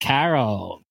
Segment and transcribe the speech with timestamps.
[0.00, 0.82] Carol.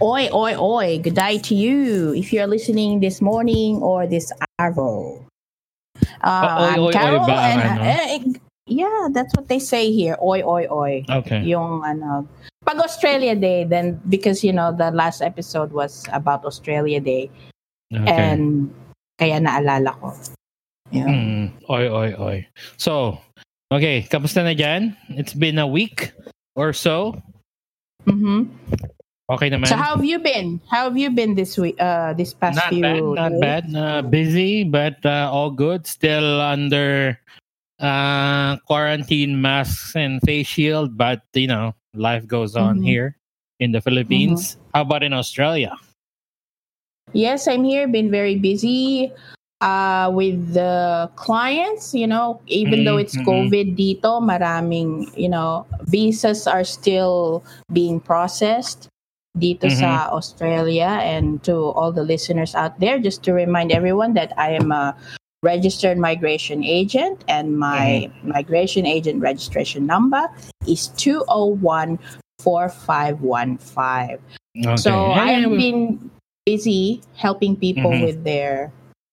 [0.00, 0.98] Oi, oi, oi.
[0.98, 2.14] Good day to you.
[2.14, 5.20] If you're listening this morning or this hour.
[6.22, 7.82] Uh, oi, I'm oi Carol ba and ano?
[7.82, 8.18] eh,
[8.68, 10.16] yeah, that's what they say here.
[10.22, 11.04] Oi, oi, oi.
[11.08, 11.42] Okay.
[11.44, 12.28] Yung ano,
[12.64, 17.30] pag Australia Day, then because you know the last episode was about Australia Day
[17.88, 18.04] Okay.
[18.04, 18.68] and
[19.16, 20.12] kaya naalala ko.
[20.92, 21.08] Yeah.
[21.08, 22.38] Mm, oi, oi, oy.
[22.76, 23.16] So,
[23.72, 24.96] okay, kamusta na dyan?
[25.16, 26.12] It's been a week
[26.56, 27.16] or so.
[28.04, 28.52] Mm-hmm.
[29.28, 29.68] Okay naman.
[29.68, 30.60] So how have you been?
[30.72, 31.76] How have you been this week?
[31.76, 33.40] Uh, this past not few bad, not days?
[33.40, 33.64] bad.
[33.76, 35.84] Uh, busy, but uh, all good.
[35.84, 37.20] Still under
[37.80, 42.84] uh, quarantine masks and face shield, but you know, life goes on Mhm.
[42.84, 43.08] here
[43.58, 44.56] in the Philippines.
[44.74, 45.74] How about in Australia?
[47.12, 47.88] Yes, I'm here.
[47.88, 49.12] Been very busy
[49.60, 51.94] uh, with the clients.
[51.94, 53.24] You know, even though it's Mhm.
[53.24, 58.88] COVID dito, maraming you know visas are still being processed
[59.38, 60.98] dito sa Australia.
[61.00, 64.94] And to all the listeners out there, just to remind everyone that I am a
[65.42, 70.26] registered migration agent, and my migration agent registration number
[70.66, 71.98] is two zero one
[72.38, 74.20] four five one five.
[74.58, 74.76] Okay.
[74.76, 76.10] So i have been
[76.46, 78.02] busy helping people Mhm.
[78.04, 78.72] with their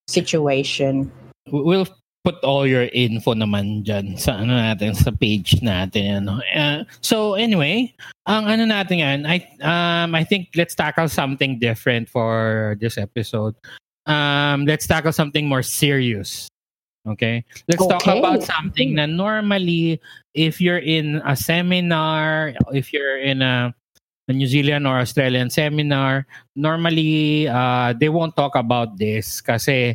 [0.10, 1.12] situation.
[1.52, 1.86] we'll
[2.26, 6.42] put all your info naman dyan sa ano natin sa page natin ano.
[6.50, 7.94] Uh, so anyway,
[8.26, 13.54] ang ano natin yan, I um I think let's tackle something different for this episode.
[14.06, 16.48] Um let's tackle something more serious.
[17.06, 17.46] Okay?
[17.70, 18.18] Let's talk Okay.
[18.18, 20.02] about something na normally
[20.34, 23.74] if you're in a seminar, if you're in a
[24.26, 26.26] a New Zealand or Australian seminar,
[26.58, 29.94] normally uh, they won't talk about this kasi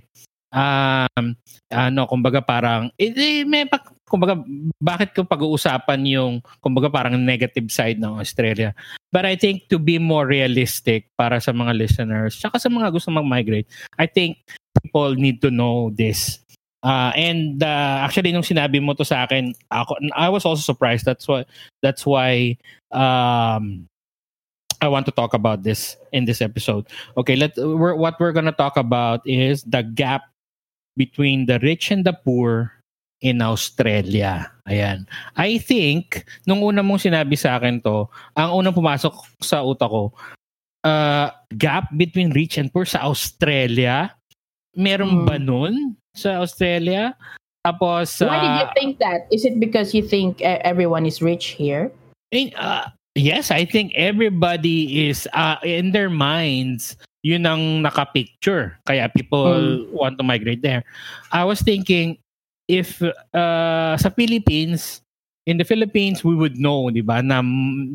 [0.55, 1.35] um
[1.71, 3.67] ano kumbaga parang eh, may
[4.11, 4.43] kumbaga
[4.83, 8.75] bakit ko pag-uusapan yung kumbaga parang negative side ng Australia?
[9.15, 13.15] But I think to be more realistic para sa mga listeners tsaka sa mga gusto
[13.15, 13.71] mag-migrate
[14.03, 14.43] I think
[14.83, 16.43] people need to know this.
[16.83, 21.07] Uh, and uh, actually nung sinabi mo to sa akin ako I was also surprised.
[21.07, 21.47] That's why
[21.79, 22.59] that's why
[22.91, 23.87] um
[24.81, 26.89] I want to talk about this in this episode.
[27.17, 30.25] Okay, let we're, what we're gonna talk about is the gap
[30.97, 32.80] between the rich and the poor
[33.21, 34.49] in Australia.
[34.65, 35.05] Ayan.
[35.37, 40.13] I think, nung una mong sinabi sa akin to, ang unang pumasok sa utak ko,
[40.85, 44.13] uh, gap between rich and poor sa Australia.
[44.77, 45.27] Meron Hmm.
[45.29, 47.13] ba nun sa Australia?
[47.61, 49.29] Tapos, Why did you uh, think that?
[49.29, 51.93] Is it because you think e- everyone is rich here?
[52.33, 58.81] In, uh, yes, I think everybody is uh, in their minds yun ang nakapicture.
[58.89, 60.85] Kaya people want to migrate there.
[61.33, 62.17] I was thinking
[62.71, 65.03] if uh, sa Philippines,
[65.47, 67.43] in the Philippines, we would know, di ba, na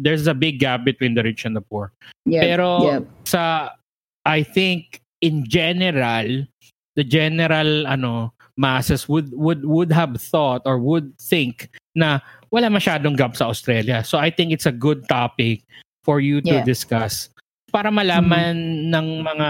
[0.04, 1.96] there's a big gap between the rich and the poor.
[2.28, 2.44] Yeah.
[2.44, 3.00] Pero yeah.
[3.24, 3.70] sa
[4.26, 6.44] I think in general,
[7.00, 12.20] the general ano masses would would would have thought or would think na
[12.52, 14.04] wala masyadong gap sa Australia.
[14.04, 15.64] So I think it's a good topic
[16.04, 16.68] for you to Yeah.
[16.68, 17.30] Discuss
[17.70, 18.56] para malaman
[18.88, 19.50] ng mga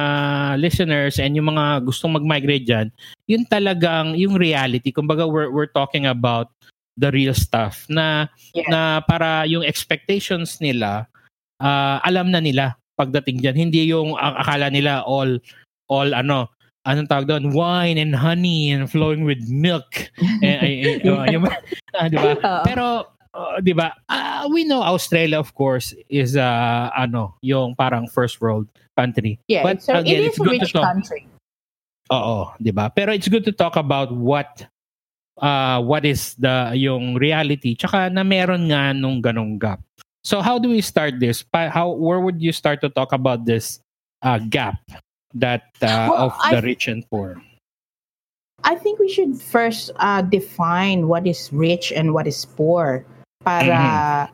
[0.57, 2.87] listeners and yung mga gustong mag-migrate dyan,
[3.27, 4.89] yun talagang yung reality.
[4.89, 6.49] Kumbaga we're we're talking about
[6.95, 8.67] the real stuff na Yeah.
[8.71, 11.11] na para yung expectations nila
[11.59, 13.55] ah, alam na nila pagdating diyan.
[13.67, 15.37] Hindi yung a- akala nila all
[15.91, 16.47] all ano
[16.85, 19.89] anong tawag doon wine and honey and flowing with milk
[20.45, 21.25] eh, eh, eh, yung-
[22.13, 22.63] di ba Oo.
[22.63, 22.85] pero
[23.35, 23.91] uh, 'di ba?
[24.07, 28.65] ah, we know Australia of course is uh ano, yung parang first world
[28.95, 29.37] country.
[29.51, 29.61] yeah.
[29.61, 31.27] But so again, it's a rich country.
[32.09, 32.87] Oo, 'di ba?
[32.89, 34.63] Pero it's good to talk about what
[35.43, 39.83] uh what is the yung reality tsaka na meron nga nung ganong gap.
[40.23, 41.43] So how do we start this?
[41.43, 43.83] Pa, how where would you start to talk about this
[44.23, 44.79] uh gap
[45.35, 47.37] that uh, Well, of the rich and poor?
[48.65, 53.05] I think we should first uh, define what is rich and what is poor
[53.45, 53.77] para
[54.25, 54.33] Mm-hmm.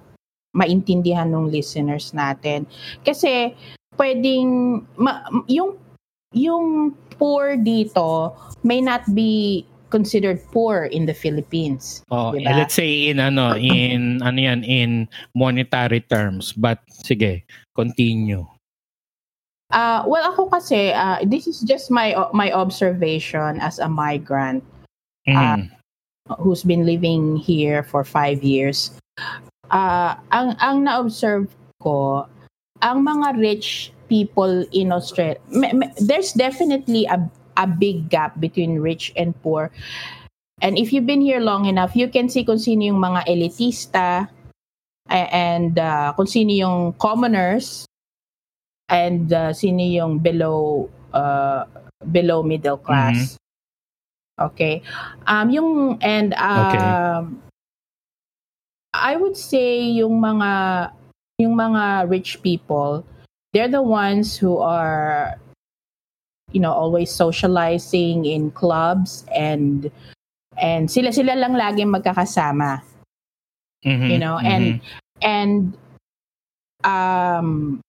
[0.52, 2.68] maintindihan ng listeners natin.
[3.04, 3.56] Kasi
[3.96, 5.76] pwedeng ma- yung
[6.36, 12.04] yung poor dito may not be considered poor in the Philippines.
[12.12, 12.56] Oh, Diba?
[12.56, 16.52] let's say in ano in ano yan in monetary terms.
[16.52, 17.44] But sige,
[17.76, 18.48] continue.
[19.72, 24.64] Uh, well, ako kasi, uh, this is just my my observation as a migrant
[25.24, 25.72] Mhm.
[26.44, 28.92] who's been living here for five years.
[29.72, 31.48] Uh, ang ang na-observe
[31.82, 32.28] ko,
[32.82, 37.18] ang mga rich people in Australia, me, me, there's definitely a
[37.58, 39.72] a big gap between rich and poor.
[40.62, 44.30] And if you've been here long enough, you can see kung sino yung mga elitista
[45.10, 47.86] and uh, kung sino yung commoners
[48.88, 51.66] and uh, sino yung below uh,
[52.12, 53.36] below middle class.
[53.36, 53.40] Mm-hmm.
[54.42, 54.82] Okay.
[55.28, 55.70] Um yung
[56.02, 56.82] and um okay.
[58.94, 60.92] I would say yung mga
[61.40, 63.04] yung mga rich people,
[63.54, 65.40] they're the ones who are
[66.52, 69.90] you know always socializing in clubs and
[70.60, 72.84] and sila sila lang lagi magkakasama
[73.88, 74.52] mm-hmm, you know mm-hmm.
[74.52, 74.66] and
[75.24, 75.56] and
[76.84, 77.80] um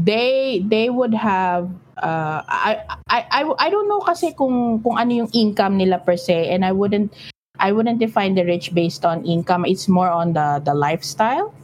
[0.00, 1.68] they they would have
[2.00, 6.16] uh I, I I I don't know kasi kung kung ano yung income nila per
[6.16, 7.12] se and I wouldn't
[7.58, 11.54] I wouldn't define the rich based on income it's more on the the lifestyle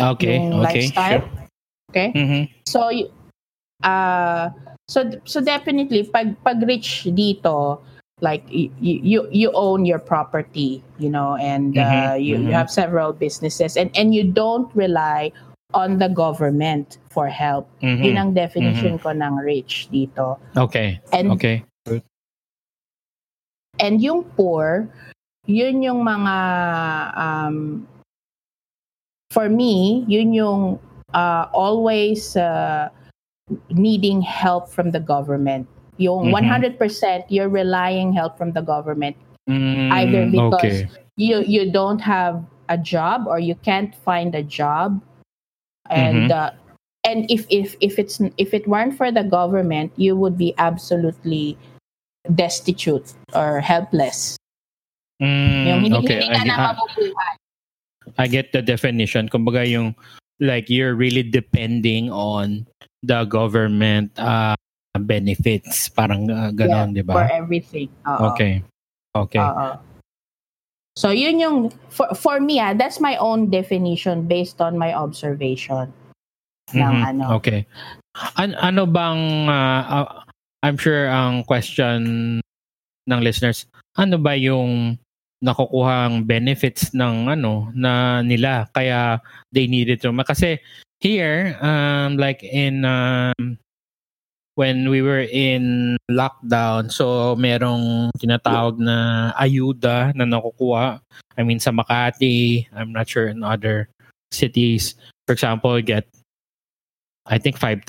[0.00, 1.48] okay okay lifestyle sure.
[1.90, 2.44] okay mm-hmm.
[2.64, 2.80] so
[3.84, 4.50] uh
[4.88, 7.80] so so definitely pag pag rich dito
[8.22, 12.46] like you, you you own your property you know and uh, mm-hmm, you, mm-hmm.
[12.48, 15.30] you have several businesses and and you don't rely
[15.74, 19.04] on the government for help mm-hmm, yun ang definition mm-hmm.
[19.04, 21.66] ko ng rich dito okay and okay
[23.82, 24.86] and yung poor
[25.50, 26.36] yun yung mga
[27.18, 27.82] um
[29.34, 30.78] for me yun yung
[31.12, 32.88] uh, always uh,
[33.74, 35.66] needing help from the government
[35.98, 36.78] yung mm-hmm.
[36.78, 39.16] 100% you're relying help from the government
[39.50, 40.88] mm, either because okay.
[41.16, 42.40] you you don't have
[42.70, 45.02] a job or you can't find a job
[45.90, 46.38] and mm-hmm.
[46.38, 46.50] uh,
[47.04, 51.58] and if if if it's if it weren't for the government you would be absolutely
[52.30, 54.38] destitute or helpless
[55.18, 56.20] mm, yung hindi, okay.
[56.22, 57.34] hindi ka na mabubuhay
[58.18, 59.94] I get the definition kumbaga yung
[60.42, 62.66] like you're really depending on
[63.02, 64.58] the government uh,
[64.98, 65.88] benefits.
[65.88, 67.14] Parang uh, ganon, yeah, di ba?
[67.14, 67.88] For everything.
[68.04, 68.34] Uh-oh.
[68.34, 68.62] Okay.
[69.14, 69.38] Okay.
[69.38, 69.78] Uh-oh.
[70.92, 71.56] So yun yung
[71.88, 75.88] for for me ah, that's my own definition based on my observation.
[76.72, 77.08] Ng mm-hmm.
[77.16, 77.40] ano.
[77.40, 77.64] Okay.
[78.36, 80.08] An- ano bang uh, uh,
[80.62, 82.40] I'm sure ang question
[83.06, 83.66] ng listeners,
[83.98, 84.98] ano ba yung
[85.42, 89.18] nakukuhang benefits ng ano na nila kaya
[89.50, 90.54] they needed to kasi
[91.02, 93.58] here um like in um
[94.54, 96.92] when we were in lockdown.
[96.92, 101.00] So, merong tinatawag na ayuda na nakukuha.
[101.38, 103.88] I mean, sa Makati, I'm not sure in other
[104.30, 104.94] cities.
[105.26, 106.04] For example, get
[107.26, 107.86] I think 5,000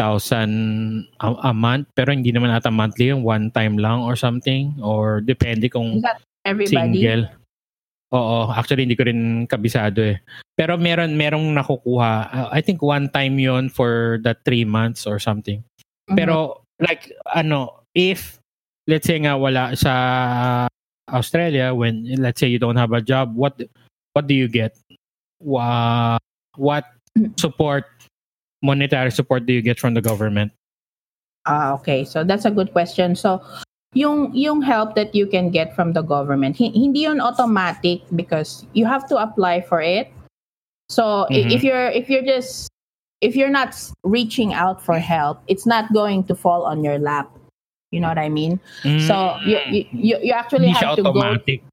[1.22, 1.90] a, a month.
[1.98, 4.78] Pero hindi naman ata monthly yung one time lang or something.
[4.78, 6.02] Or depende kung
[6.46, 7.02] everybody?
[7.02, 7.24] single.
[8.14, 10.22] Oo, actually hindi ko rin kabisado eh.
[10.54, 12.14] Pero meron merong nakukuha.
[12.30, 15.66] Uh, I think one time yon for the three months or something.
[16.06, 16.18] Mm-hmm.
[16.22, 18.38] Pero like ano, if
[18.86, 20.70] let's say nga wala sa
[21.10, 23.58] Australia when let's say you don't have a job, what
[24.14, 24.78] what do you get?
[25.42, 26.22] Uh,
[26.54, 26.86] what
[27.42, 27.90] support
[28.64, 30.52] monetary support do you get from the government?
[31.46, 32.06] Ah, okay.
[32.06, 33.16] So that's a good question.
[33.16, 33.44] So
[33.94, 38.86] yung yung help that you can get from the government, hindi yun automatic because you
[38.88, 40.10] have to apply for it.
[40.90, 41.52] So mm-hmm.
[41.52, 42.72] if you're if you're just
[43.22, 47.30] if you're not reaching out for help, it's not going to fall on your lap.
[47.92, 48.60] You know what I mean?
[48.82, 49.06] Mm.
[49.06, 51.62] So you, you you actually have to automatic.
[51.62, 51.68] go.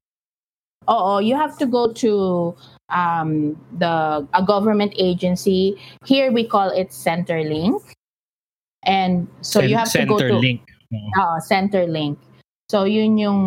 [0.87, 2.55] Oh, you have to go to
[2.91, 5.79] um, the a government agency.
[6.05, 7.81] Here we call it Centerlink,
[8.83, 10.61] and so Cent- you have to go to Centerlink.
[11.17, 12.17] Uh, Centerlink.
[12.71, 13.41] So yun yung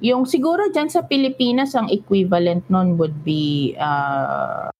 [0.00, 4.72] yung siguro diyan sa Pilipinas ang equivalent nun would be uh,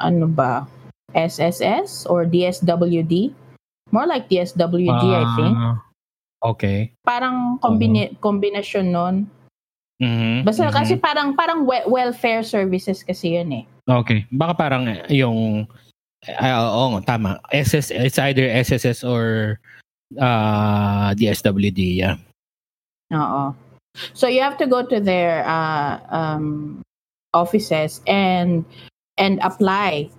[0.00, 0.64] ano ba?
[1.12, 3.32] SSS or DSWD.
[3.92, 5.56] More like DSWD, uh, I ah, think.
[6.42, 6.78] Okay.
[7.04, 8.20] Parang combina- uh-huh.
[8.20, 9.30] combination nun.
[10.02, 10.44] Mm-hmm.
[10.44, 10.76] Basta mm-hmm.
[10.76, 13.64] kasi parang parang we- welfare services kasi yun eh.
[13.88, 14.28] Okay.
[14.28, 15.64] Baka parang yung
[16.28, 17.40] uh, oh, tama.
[17.48, 19.56] SS it's either SSS or
[20.20, 22.20] uh DSWD, yeah.
[23.14, 23.56] Oo.
[24.12, 26.84] So you have to go to their uh um
[27.32, 28.64] offices and
[29.16, 30.12] and apply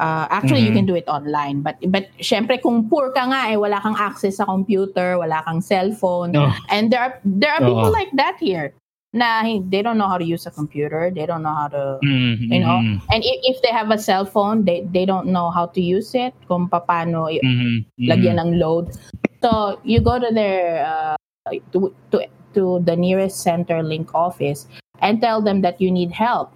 [0.00, 0.72] Uh, actually, mm-hmm.
[0.72, 1.60] you can do it online.
[1.60, 5.60] But, but syempre, kung poor ka nga, eh, wala kang access sa computer, wala kang
[5.60, 6.32] cellphone.
[6.32, 6.48] Oh.
[6.72, 7.92] And there are, there are people oh.
[7.92, 8.72] like that here.
[9.12, 11.10] Na they don't know how to use a computer.
[11.10, 12.52] They don't know how to, mm-hmm.
[12.52, 12.78] you know.
[13.10, 16.14] And if, if they have a cell phone, they, they don't know how to use
[16.14, 16.34] it.
[16.46, 18.06] Kung paano mm-hmm.
[18.06, 18.94] lagyan ng load.
[19.42, 21.16] So, you go to their, uh,
[21.72, 24.68] to, to, to the nearest center link office
[25.00, 26.54] and tell them that you need help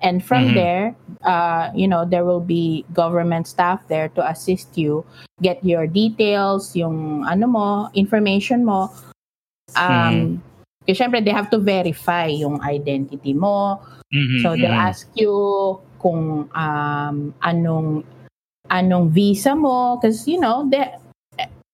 [0.00, 0.54] And from Mhm.
[0.54, 0.86] there,
[1.24, 5.04] uh, you know, there will be government staff there to assist you
[5.40, 8.88] get your details, yung ano mo, information mo.
[9.76, 10.40] Um,
[10.86, 13.82] Kasi syempre, they have to verify yung identity mo.
[14.14, 14.86] Mhm, So they'll mhm.
[14.86, 15.34] ask you
[15.98, 18.06] kung um, anong
[18.70, 20.86] anong visa mo because you know they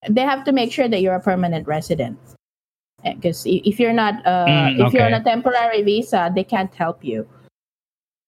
[0.09, 2.17] they have to make sure that you're a permanent resident.
[3.05, 7.05] Because if you're not uh, Mm, if you're on a temporary visa, they can't help
[7.05, 7.29] you.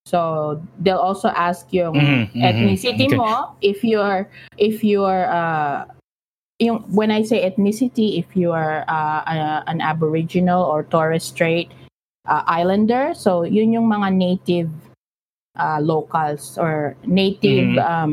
[0.05, 2.45] So they'll also ask yung Mhm, mhm.
[2.45, 3.17] ethnicity Okay.
[3.17, 4.29] mo if you're
[4.61, 5.88] if you're uh
[6.61, 11.70] yung when I say ethnicity if you are uh, uh, an aboriginal or Torres Strait
[12.26, 14.70] uh, islander so yun yung mga native
[15.58, 17.82] uh, locals or native Mhm.
[17.82, 18.12] um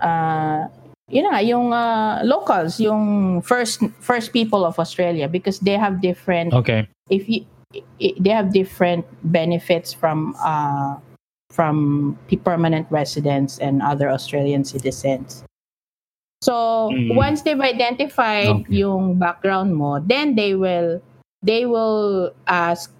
[0.00, 0.68] uh
[1.08, 6.52] yun na yung uh, locals yung first first people of Australia because they have different
[6.52, 6.88] Okay.
[7.10, 7.44] if you
[8.00, 10.96] they have different benefits from uh
[11.52, 15.44] from permanent residents and other Australian citizens.
[16.40, 17.14] So Mm.
[17.18, 18.82] once they've identified Okay.
[18.86, 21.02] yung background mo, then they will
[21.42, 22.94] they will ask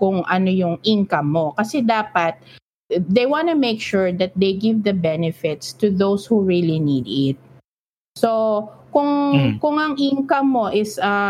[0.00, 2.40] kung ano yung income mo kasi dapat
[2.88, 7.04] they want to make sure that they give the benefits to those who really need
[7.06, 7.36] it.
[8.16, 9.52] So kung Mm.
[9.60, 11.28] kung ang income mo is uh,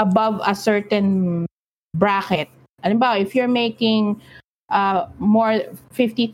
[0.00, 1.44] above a certain
[1.96, 2.48] bracket.
[2.84, 4.20] Ano ba, if you're making
[4.68, 5.60] uh, more
[5.92, 6.32] $50,000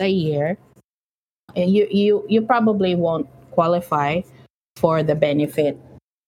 [0.00, 0.58] a year,
[1.56, 3.24] you, you, you probably won't
[3.56, 4.20] qualify
[4.76, 5.80] for the benefit.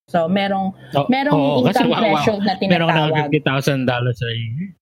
[0.09, 3.85] So, merong, Oh, merong kasi income wa- threshold na Meron ka ng tinatawag.
[3.85, 4.73] $50,000 a year.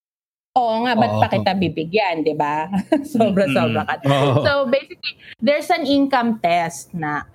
[0.58, 1.22] Oo nga, ba't Oo.
[1.22, 2.66] pa kita bibigyan, di ba?
[3.13, 3.94] Sobra-sobra ka.
[4.10, 4.42] Oo.
[4.42, 7.27] So basically, there's an income test na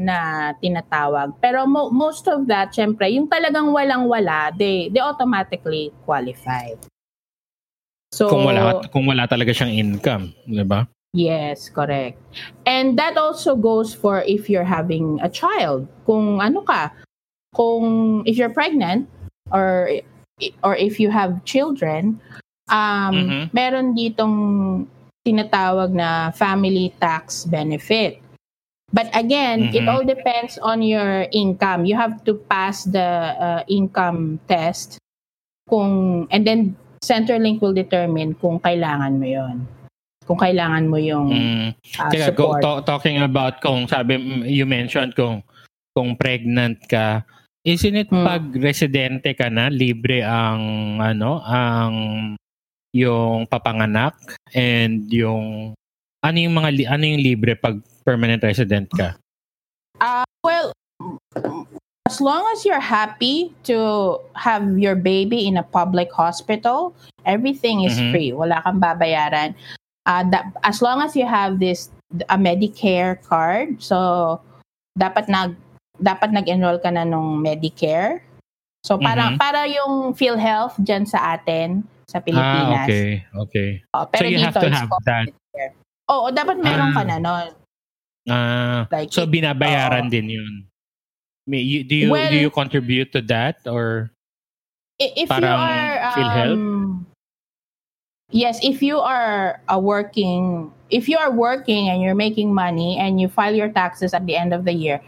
[0.00, 1.36] na tinatawag.
[1.44, 6.72] Pero mo, most of that, syempre, yung talagang walang-wala, they they automatically qualify.
[8.08, 10.88] So kung wala kung wala talaga siyang income, 'di ba?
[11.12, 12.22] Yes, correct.
[12.66, 15.88] And that also goes for if you're having a child.
[16.06, 16.94] Kung ano ka,
[17.54, 19.10] kung if you're pregnant
[19.50, 19.90] or
[20.62, 22.22] or if you have children,
[22.70, 23.42] um Mhm.
[23.50, 24.36] meron ditong
[25.26, 28.22] tinatawag na family tax benefit.
[28.94, 29.90] But again, it Mhm.
[29.90, 31.86] all depends on your income.
[31.86, 34.98] You have to pass the uh, income test
[35.66, 39.56] kung and then Centrelink will determine kung kailangan mo 'yon.
[40.24, 41.66] Kung kailangan mo yung Mm.
[41.96, 42.62] uh, Teka, go, support.
[42.62, 45.40] to- talking about kung sabi you mentioned kung
[45.96, 47.24] kung pregnant ka,
[47.64, 48.22] isn't it Hmm.
[48.24, 50.60] pag residente ka na libre ang
[51.00, 51.94] ano, ang
[52.92, 54.14] yung papanganak
[54.52, 55.72] and yung
[56.20, 59.16] ano yung mga li- ano yung libre pag permanent resident ka?
[60.40, 60.72] Well,
[62.08, 63.76] as long as you're happy to
[64.34, 68.08] have your baby in a public hospital, everything is Mhm.
[68.10, 68.30] free.
[68.32, 69.52] Wala kang babayaran.
[70.08, 71.90] Uh, that, as long as you have this
[72.32, 74.40] a Medicare card, so
[74.96, 75.54] dapat nag
[76.00, 78.24] dapat nag-enroll ka na nung Medicare.
[78.80, 79.36] So para Mhm.
[79.36, 82.86] para yung PhilHealth diyan sa atin sa Ah, Pilipinas.
[82.88, 83.08] okay.
[83.44, 83.70] Okay.
[83.92, 85.28] Oh, pero so you have to have that.
[85.28, 85.72] Medicare.
[86.08, 87.08] Oo, dapat meron ka Ah.
[87.12, 87.48] na nun.
[88.26, 90.12] Ah, Like, so binabayaran Oo.
[90.12, 90.54] din 'yun.
[91.44, 94.08] May, you, do you Well- do you contribute to that or
[94.96, 96.79] if you Parang are PhilHealth?
[98.30, 103.20] Yes if you are a working if you are working and you're making money and
[103.20, 104.98] you file your taxes at the end of the year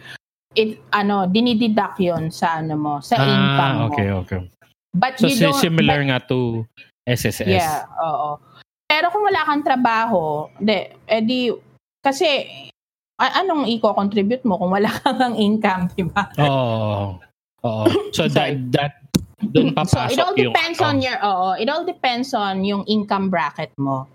[0.55, 4.41] it ano dinideduct yon sa ano mo sa income Ah, mo okay, okay.
[4.95, 6.67] but So you don't similar nga to
[7.09, 7.47] SSS.
[7.47, 8.38] but- yeah oo
[8.87, 11.49] pero kung wala kang trabaho de edi
[12.05, 12.45] kasi
[13.19, 17.17] anong i-contribute mo kung wala kang income di ba Oo.
[17.64, 17.85] Oo.
[18.12, 19.01] So that that
[19.50, 20.88] doon So papasok it all yung depends ano.
[20.88, 24.06] on your oo, it all depends on yung income bracket mo.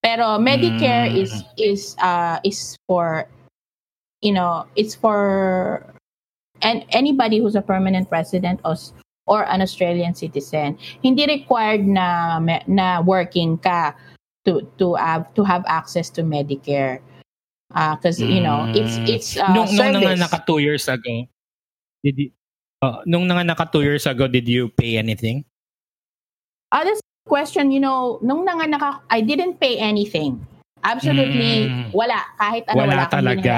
[0.00, 1.20] Pero Medicare Mm.
[1.20, 3.28] is is uh is for
[4.22, 5.84] you know, it's for
[6.64, 8.74] and anybody who's a permanent resident or
[9.26, 10.78] or an Australian citizen.
[11.02, 12.38] Hindi required na
[12.70, 13.92] na working ka
[14.46, 17.02] to to have to have access to Medicare.
[17.74, 20.22] Uh, cuz you know, it's it's uh, nung nung service.
[20.22, 21.26] nanganak ka two years ago,
[22.06, 22.30] did
[22.86, 25.42] uh, nung nanganak ka two years ago, did you pay anything?
[26.70, 30.38] Ah, that's a question, you know, nung nanganak ako, I didn't pay anything.
[30.82, 31.90] Absolutely, Mm.
[31.90, 32.22] wala.
[32.36, 33.54] Kahit ano, Wala wala, talaga?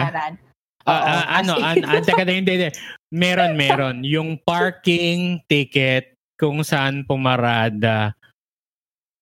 [0.89, 2.71] Ah, Oo, ah, ano, an, an, teka, hindi, hindi.
[3.13, 3.97] Meron, meron.
[4.17, 8.17] Yung parking ticket kung saan pumarada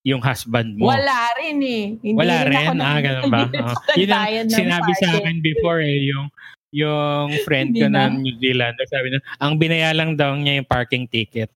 [0.06, 0.86] yung husband mo.
[0.86, 1.84] Wala rin eh.
[1.98, 2.54] Hindi Wala rin.
[2.54, 2.78] rin?
[2.78, 3.38] Ako Ah, ganun ba?
[3.58, 3.74] Ah.
[3.74, 5.18] ako Yun ang sinabi sa parking.
[5.18, 6.30] akin before eh, yung
[6.72, 8.08] yung friend ko na.
[8.08, 11.50] New Zealand, sabi na, ang binaya lang daw niya yung parking ticket.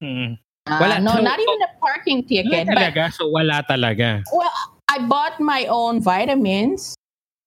[0.00, 0.38] Hmm.
[0.68, 2.64] Ah, Wala, no, so- not even a parking Wala ticket.
[2.68, 4.20] But, talaga, so wala talaga.
[4.30, 4.52] well,
[4.88, 6.94] I bought my own vitamins.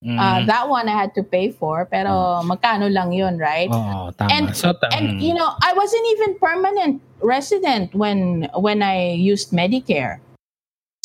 [0.01, 0.17] Mm.
[0.17, 3.69] Uh, that one I had to pay for, pero magkano lang yun, right?
[3.69, 4.33] Oo, tama.
[4.33, 5.21] and- so, ta- And mm.
[5.21, 10.17] you know, I wasn't even permanent resident when when I used Medicare.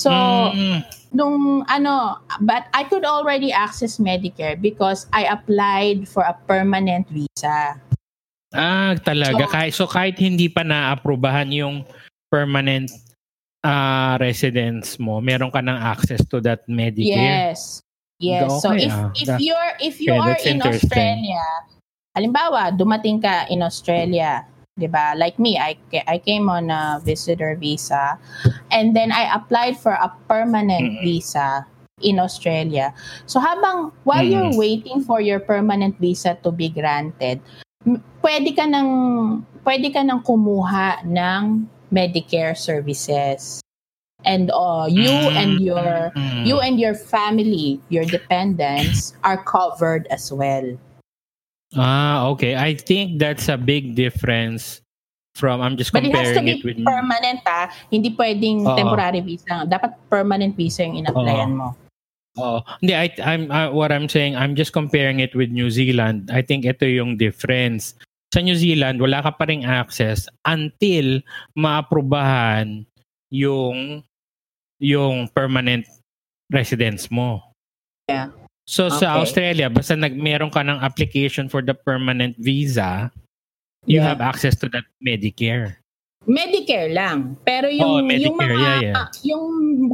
[0.06, 0.14] So
[0.54, 0.78] Mm.
[1.10, 7.74] nung ano, but I could already access Medicare because I applied for a permanent visa.
[8.54, 9.50] Ah, talaga.
[9.50, 11.82] So- kahit, so kahit hindi pa na-aprobahan yung
[12.30, 12.88] permanent
[13.66, 17.50] ah, residence mo, meron ka ng access to that Medicare.
[17.50, 17.82] Yes.
[18.22, 18.48] Yes.
[18.62, 19.10] so Okay, if ah.
[19.12, 20.62] if you're if you okay, are in.
[20.62, 21.44] Australia,
[22.16, 25.16] halimbawa, dumating ka in Australia, 'di ba?
[25.16, 28.20] Like me, I I came on a visitor visa
[28.68, 31.02] and then I applied for a permanent Mm.
[31.02, 31.64] visa
[32.04, 32.92] in Australia.
[33.24, 34.30] So habang while Mm.
[34.30, 37.40] you're waiting for your permanent visa to be granted,
[38.20, 38.90] pwede ka nang
[39.64, 43.64] pwede ka nang kumuha ng Medicare services.
[44.26, 45.38] And uh, you Mm.
[45.40, 46.44] and your Mm.
[46.44, 50.76] you and your family, your dependents, are covered as well.
[51.74, 52.54] Ah, okay.
[52.54, 54.84] I think that's a big difference
[55.34, 57.68] from I'm just But it has to comparing be it with permanent ah.
[57.90, 58.76] Hindi pwedeng Oo.
[58.78, 59.66] temporary visa.
[59.66, 61.76] Dapat permanent visa yung in-applyan mo.
[62.36, 66.28] Oh, hindi I I'm I, what I'm saying I'm just comparing it with New Zealand.
[66.28, 67.96] I think ito yung difference.
[68.32, 71.24] Sa New Zealand wala ka pa ring access until
[71.56, 72.84] maaprubahan
[73.32, 74.04] yung
[74.80, 75.88] yung permanent
[76.52, 77.40] residence mo.
[78.08, 78.30] Yeah.
[78.66, 79.22] So sa Okay.
[79.22, 83.14] Australia basta nag meron ka ng application for the permanent visa,
[83.86, 84.10] you Yeah.
[84.10, 85.78] have access to that Medicare.
[86.26, 87.38] Medicare lang.
[87.46, 89.06] Pero yung Oh, yung Medicare, mga yeah, yeah.
[89.22, 89.44] yung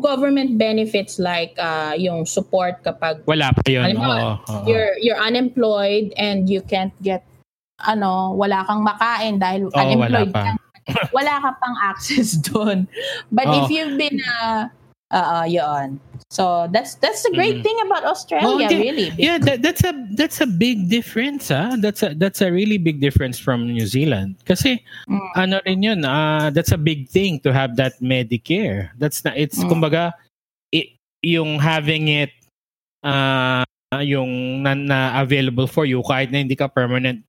[0.00, 3.92] government benefits like uh, yung support kapag Wala pa 'yon.
[3.92, 4.40] Halimbawa, Oo.
[4.40, 4.64] oo.
[4.64, 7.20] you're you're unemployed and you can't get
[7.84, 10.42] ano, wala kang makain dahil wala unemployed pa.
[10.48, 10.52] ka.
[11.12, 12.88] wala ka pang access doon.
[13.28, 13.74] But if Oo.
[13.76, 14.72] you've been uh
[15.12, 16.00] uh, yun.
[16.32, 17.64] So that's that's the great Mhm.
[17.68, 18.72] thing about Australia, Oh, yeah.
[18.72, 19.12] really.
[19.20, 21.76] Yeah, that, that's a that's a big difference, ah.
[21.76, 24.40] That's a that's a really big difference from New Zealand.
[24.48, 24.80] Kasi
[25.12, 25.20] Mm.
[25.36, 28.88] ano rin 'yun, ah, that's a big thing to have that Medicare.
[28.96, 29.68] That's na it's Mm.
[29.76, 30.16] kumbaga
[30.72, 32.32] i- yung having it
[33.04, 33.60] ah
[34.00, 37.20] yung na, na available for you kahit na hindi ka permanent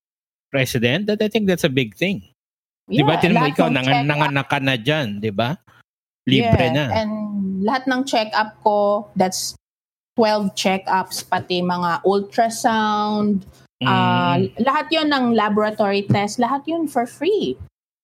[0.56, 2.24] resident, that I think that's a big thing.
[2.88, 3.20] 'Di ba?
[3.20, 5.60] Yeah, mo lahat ikaw ng nangan, check-up- nanganak ka na diyan, 'di ba?
[6.24, 6.86] Libre yeah, na.
[7.04, 7.12] And
[7.63, 9.56] lahat ng check-up ko, that's
[10.19, 13.47] 12 check-ups, pati mga ultrasound,
[13.84, 17.60] Mm, lahat yon ng laboratory test, lahat yun for free.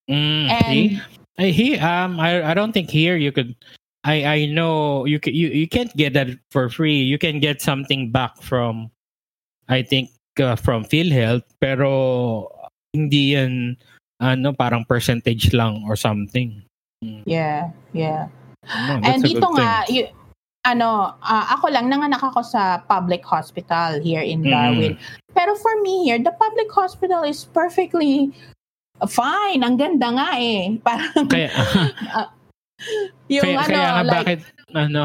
[0.08, 0.46] mm?
[0.50, 1.00] And
[1.40, 3.56] I he um I I don't think here you could
[4.04, 7.00] I I know you can you you can't get that for free.
[7.00, 8.92] You can get something back from
[9.68, 11.88] I think uh, from PhilHealth pero
[12.92, 13.80] hindi yan
[14.20, 16.60] ano parang percentage lang or something.
[17.24, 18.28] yeah, yeah.
[18.66, 20.12] No, And dito nga, y-
[20.68, 24.50] ano, ah, ako lang, nanganak ako sa public hospital here in Mm.
[24.52, 24.94] Darwin.
[25.32, 28.28] Pero for me here, the public hospital is perfectly
[29.08, 29.64] fine.
[29.64, 30.76] Ang ganda nga eh.
[30.86, 31.48] Parang kaya
[33.32, 34.40] yung kaya, ano, kaya nga like, bakit
[34.76, 35.04] ano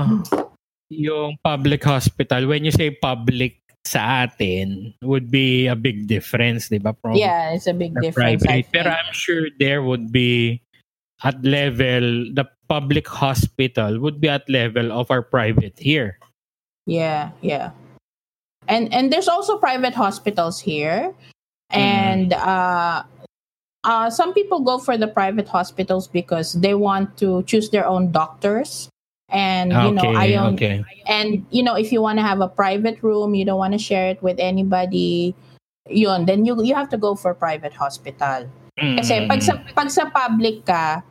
[0.91, 6.82] yung public hospital when you say public sa atin would be a big difference, 'di
[6.82, 6.98] ba?
[6.98, 8.41] From yeah, it's a big difference.
[8.41, 8.65] Private.
[8.74, 8.89] Pero.
[8.89, 10.64] I'm sure there would be
[11.26, 16.22] at level, the public hospital would be at level of our private here.
[16.86, 17.74] Yeah, yeah.
[18.70, 21.14] And and there's also private hospitals here.
[21.74, 21.82] Mm-hmm.
[21.82, 23.04] And uh
[23.84, 28.14] uh some people go for the private hospitals because they want to choose their own
[28.14, 28.90] doctors.
[29.30, 30.86] And you know, okay, I own okay.
[31.10, 33.82] and you know if you want to have a private room, you don't want to
[33.82, 35.34] share it with anybody.
[35.90, 38.46] Yun, then you you have to go for private hospital.
[38.78, 39.74] Kasi pag sa Mm.
[39.74, 41.02] pag sa public ka,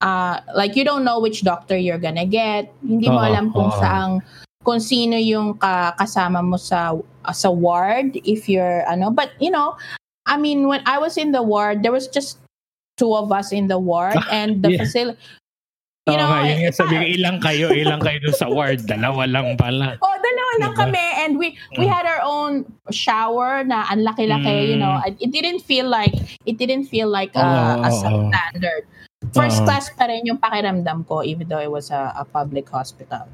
[0.00, 2.70] uh, like you don't know which doctor you're gonna get.
[2.82, 3.80] Hindi mo Oo, alam kung oo.
[3.80, 4.22] saang
[4.62, 6.92] kung sino yung ka, kasama mo sa
[7.32, 9.76] sa ward if you're ano but you know
[10.28, 12.36] I mean when I was in the ward there was just
[13.00, 14.82] two of us in the ward and the Yeah.
[14.84, 15.16] facility
[16.08, 18.80] you know, nga, yun nga eh, sabi ko, ilang kayo, ilang kayo dun sa ward,
[18.88, 20.00] dalawa lang pala.
[20.00, 20.80] Oh, dalawa lang Diba?
[20.88, 21.92] kami and we we Mm.
[21.92, 24.96] had our own shower na ang laki-laki, you know.
[25.04, 25.20] Mm.
[25.20, 26.16] It didn't feel like
[26.48, 28.88] it didn't feel like a, Oo, a substandard.
[29.34, 29.66] First Oo.
[29.66, 33.26] class pa rin yung pakiramdam ko even though it was a, a public hospital.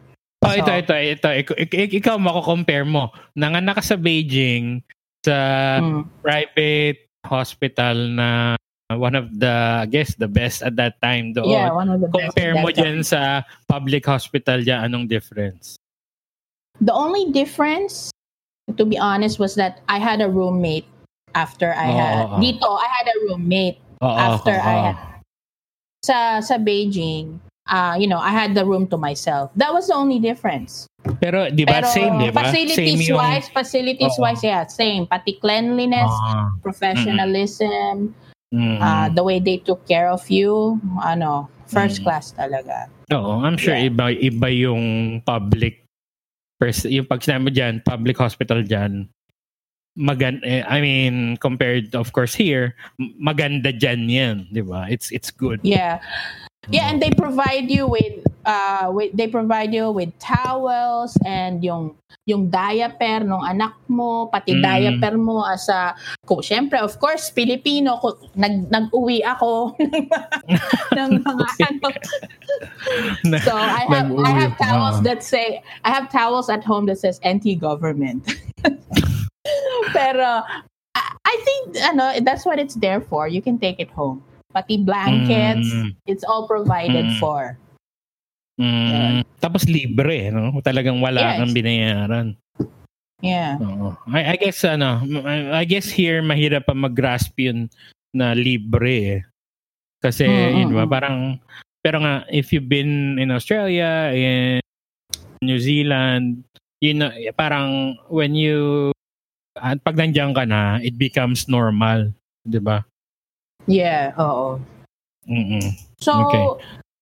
[0.45, 1.29] Oh, ito, So- ito, ito.
[1.33, 3.09] Ik- ik- ik- ikaw mako-compare mo.
[3.33, 4.85] Nanganak ka sa Beijing,
[5.25, 5.37] sa
[5.81, 6.05] Mm.
[6.21, 8.57] private hospital na
[8.93, 9.49] one of the,
[9.81, 11.49] I guess, the best at that time doon.
[11.49, 12.37] Yeah, one of the best.
[12.37, 15.81] Compare at mo dyan sa public hospital dyan, anong difference?
[16.85, 18.13] The only difference,
[18.69, 20.85] to be honest, was that I had a roommate
[21.33, 22.37] after I Oo, had oo.
[22.39, 22.69] dito.
[22.69, 24.97] I had a roommate Oo, after oo, I had
[26.05, 27.41] sa sa Beijing,
[27.73, 29.49] uh, you know, I had the room to myself.
[29.57, 30.85] That was the only difference.
[31.21, 32.49] Pero, di ba, same, di ba?
[32.49, 35.09] Facilities same wise, facilities wise, yeah, same.
[35.09, 38.13] Pati cleanliness, uh, professionalism,
[38.53, 38.81] mm-hmm.
[38.81, 42.09] uh, the way they took care of you, ano, first mm-hmm.
[42.09, 42.89] class talaga.
[43.13, 43.89] Oo, I'm sure yeah.
[43.93, 45.85] iba, iba yung public,
[46.57, 49.09] first, yung pag sinabi mo dyan, public hospital dyan,
[49.95, 55.31] magan eh, I mean compared of course here maganda diyan yan di ba it's it's
[55.31, 56.03] good yeah
[56.71, 61.97] Yeah, and they provide you with uh with, they provide you with towels and yung
[62.25, 64.63] yung diaper ng anak mo, pati mm.
[64.65, 65.93] diaper mo as a
[66.25, 69.77] ko syempre of course Filipino ko nag nag-uwi ako
[70.97, 71.89] ng mga ano.
[73.45, 77.21] so I have I have towels that say I have towels at home that says
[77.25, 78.25] anti-government.
[79.93, 80.43] Pero
[81.25, 83.29] I think ano that's what it's there for.
[83.29, 84.23] You can take it home.
[84.55, 85.91] Pati blankets, mm.
[86.07, 87.19] it's all provided mm.
[87.19, 87.59] for.
[88.55, 88.87] Mm.
[88.87, 89.13] Yeah.
[89.43, 90.63] Tapos libre, no?
[90.63, 91.37] Talagang wala yes.
[91.43, 92.27] kang binayaran.
[93.19, 93.59] Yeah.
[93.59, 93.99] Oo.
[94.15, 95.03] I, I guess ano,
[95.51, 97.67] I guess here mahirap pa mag-grasp yun
[98.15, 99.23] na libre eh.
[99.99, 100.59] Kasi mm-hmm.
[100.61, 101.43] yun ba, parang
[101.83, 104.63] pero nga if you've been in Australia in
[105.43, 106.47] New Zealand,
[106.79, 108.94] you know, parang when you
[109.65, 112.13] at pag nandiyan ka na, it becomes normal,
[112.45, 112.85] 'di ba?
[113.65, 114.61] Yeah, oo.
[115.25, 115.73] Mm-mm.
[116.05, 116.45] So, okay.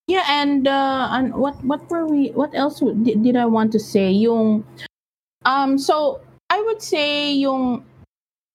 [0.07, 2.31] yeah, and uh, and what what were we?
[2.31, 4.07] What else did, did I want to say?
[4.15, 4.63] Yung
[5.43, 7.83] um, so I would say yung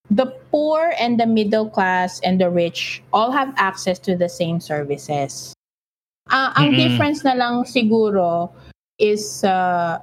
[0.08, 4.56] the poor and the middle class and the rich all have access to the same
[4.56, 5.52] services.
[6.32, 6.80] Uh, ang mm-hmm.
[6.80, 8.48] difference na lang siguro
[8.96, 10.00] is uh,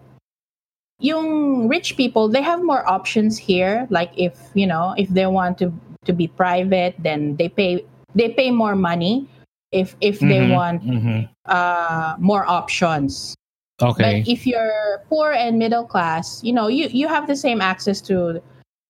[1.00, 5.58] yung rich people they have more options here like if you know if they want
[5.58, 5.74] to
[6.06, 7.84] to be private then they pay
[8.16, 9.28] they pay more money
[9.76, 11.20] if if mm-hmm, they want mm-hmm.
[11.46, 13.36] uh, more options.
[13.82, 14.24] Okay.
[14.24, 18.00] But if you're poor and middle class, you know, you you have the same access
[18.08, 18.42] to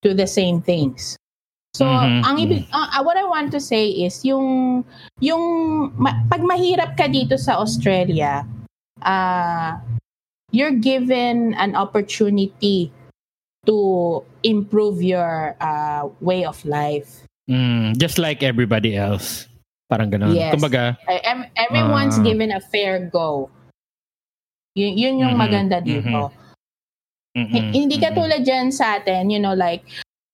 [0.06, 1.18] to the same things.
[1.76, 2.24] So, mm-hmm.
[2.24, 4.86] ang ibig, uh, what I want to say is yung
[5.20, 8.48] yung ma, pag mahirap ka dito sa Australia,
[9.04, 9.76] uh,
[10.56, 12.88] you're given an opportunity
[13.68, 17.28] to improve your uh, way of life.
[17.52, 19.52] Mm, just like everybody else.
[19.91, 20.32] Parang ganun.
[20.32, 20.56] Yes.
[20.56, 20.96] Kumbaga,
[21.60, 23.52] everyone's uh, given a fair go.
[24.74, 26.32] Y- yun yung mm-hmm, maganda dito.
[27.36, 29.84] Mm-hmm, mm-hmm, hindi ka tulad dyan sa atin, you know, like,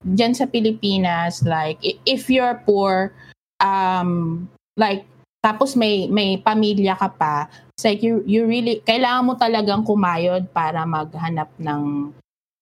[0.06, 3.12] dyan sa Pilipinas, like, if you're poor,
[3.60, 4.46] um,
[4.78, 5.04] like,
[5.42, 7.50] tapos may may pamilya ka pa,
[7.82, 12.13] it's like you you really kailangan mo talagang kumayod para maghanap ng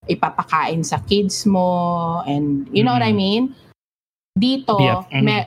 [0.08, 3.03] ipapakain sa kids mo and you know mm-hmm.
[3.03, 3.51] what I mean?
[4.39, 5.03] Dito, yeah.
[5.19, 5.43] may,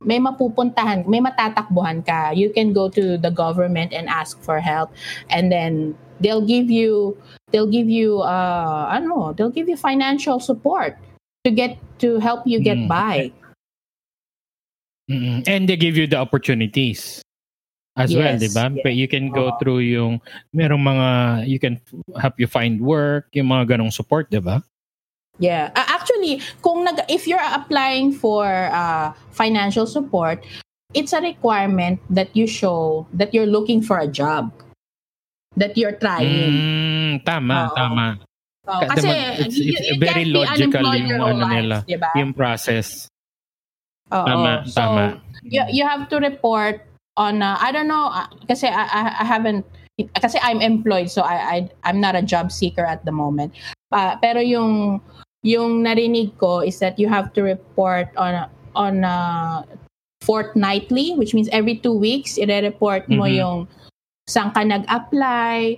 [0.00, 2.32] may mapupuntahan, may matatakbuhan ka.
[2.32, 4.88] You can go to the government and ask for help
[5.28, 5.92] and then
[6.24, 7.12] they'll give you
[7.52, 10.96] they'll give you uh ano, they'll give you financial support
[11.44, 12.88] to get to help you get mm.
[12.88, 13.28] by.
[15.12, 15.44] Mm-hmm.
[15.44, 17.20] And they give you the opportunities
[17.96, 18.64] as yes, well, 'di ba?
[18.72, 18.96] Yes.
[18.96, 20.20] You can go through yung
[20.56, 21.08] merong mga
[21.48, 21.80] you can
[22.16, 24.64] help you find work, yung mga ganong support, 'di ba?
[25.40, 25.72] Yeah.
[25.76, 30.44] Uh, actually, kung nag if you're applying for uh, financial support,
[30.92, 34.52] it's a requirement that you show that you're looking for a job.
[35.56, 36.32] That you're trying.
[36.32, 38.06] Mm, tama, uh, tama.
[38.64, 42.08] Uh, kasi it's, it's you, you very logical yung ano nila, diba?
[42.16, 43.10] yung process.
[44.08, 45.04] Oo, tama, so, tama.
[45.44, 46.80] You, you have to report
[47.16, 49.66] on uh, I don't know uh, kasi I, I haven't
[50.20, 53.52] kasi I'm employed so I, I I'm not a job seeker at the moment.
[53.92, 55.00] Uh, pero yung
[55.42, 59.62] yung narinig ko is that you have to report on on uh,
[60.22, 63.42] fortnightly which means every two weeks i-report mo mm-hmm.
[63.42, 63.58] yung
[64.30, 65.76] saan ka nag-apply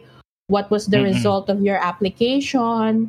[0.53, 1.17] what was the mm-hmm.
[1.17, 3.09] result of your application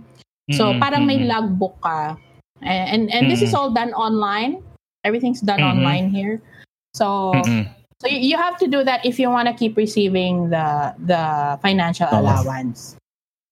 [0.55, 0.79] so mm-hmm.
[0.79, 2.15] parang may logbook ka
[2.63, 4.63] and and, and this is all done online
[5.03, 6.39] everything's done online here
[6.95, 7.35] so
[8.01, 11.23] so you have to do that if you want to keep receiving the the
[11.61, 12.19] financial oh.
[12.19, 12.95] allowance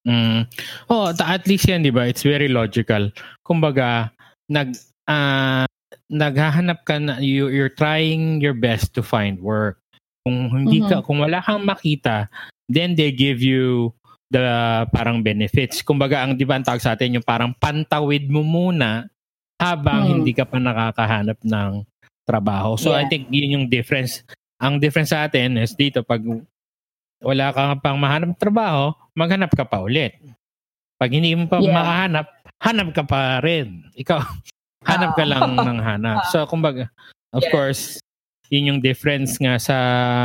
[0.04, 0.44] Mm.
[0.92, 2.04] Oh, at least yan, 'di ba?
[2.04, 3.08] It's very logical.
[3.40, 4.12] Kumbaga,
[4.52, 4.76] nag
[5.08, 5.64] uh,
[6.12, 9.80] naghahanap ka na you, you're trying your best to find work.
[10.24, 11.00] Kung hindi mm-hmm.
[11.00, 12.28] ka kung wala kang makita,
[12.68, 13.92] then they give you
[14.28, 14.44] the
[14.92, 15.80] parang benefits.
[15.80, 19.08] Kumbaga, ang 'di ba ang tawag sa atin yung parang pantawid mo muna
[19.56, 20.10] habang mm.
[20.20, 21.70] hindi ka pa nakakahanap ng
[22.24, 22.76] trabaho.
[22.80, 23.04] So yeah.
[23.04, 24.24] I think yun yung difference.
[24.60, 26.24] Ang difference sa atin is dito pag
[27.24, 30.16] wala ka pang mahanap trabaho, maghanap ka pa ulit.
[31.00, 31.72] Pag hindi mo pa yeah.
[31.72, 32.26] makahanap,
[32.60, 33.84] hanap ka pa rin.
[33.96, 34.20] Ikaw,
[34.88, 36.28] hanap ka lang ng hanap.
[36.32, 36.88] So, kumbaga,
[37.32, 37.52] of yeah.
[37.52, 38.00] course,
[38.52, 39.76] yun yung difference nga sa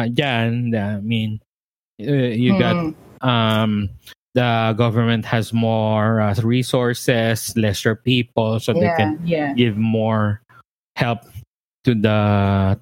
[0.07, 0.75] dyan.
[0.75, 1.39] I mean,
[1.99, 2.75] uh, you got
[3.19, 3.27] Mm.
[3.27, 3.89] um
[4.35, 9.51] the government has more uh, resources, lesser people, so they yeah, can yeah.
[9.57, 10.39] give more
[10.95, 11.25] help
[11.83, 12.17] to the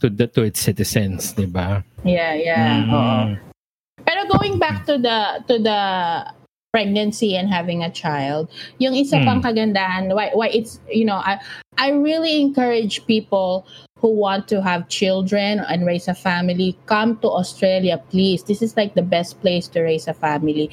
[0.01, 1.83] to the to its citizens, di ba?
[2.03, 2.83] Yeah, yeah.
[2.83, 2.91] Mhm.
[2.93, 3.21] oo.
[4.07, 5.81] Pero going back to the to the
[6.71, 9.25] pregnancy and having a child, yung isa Mm.
[9.25, 11.38] pang kagandahan why why it's you know, I
[11.77, 13.65] I really encourage people
[13.97, 18.45] who want to have children and raise a family come to Australia please.
[18.45, 20.69] This is like the best place to raise a family.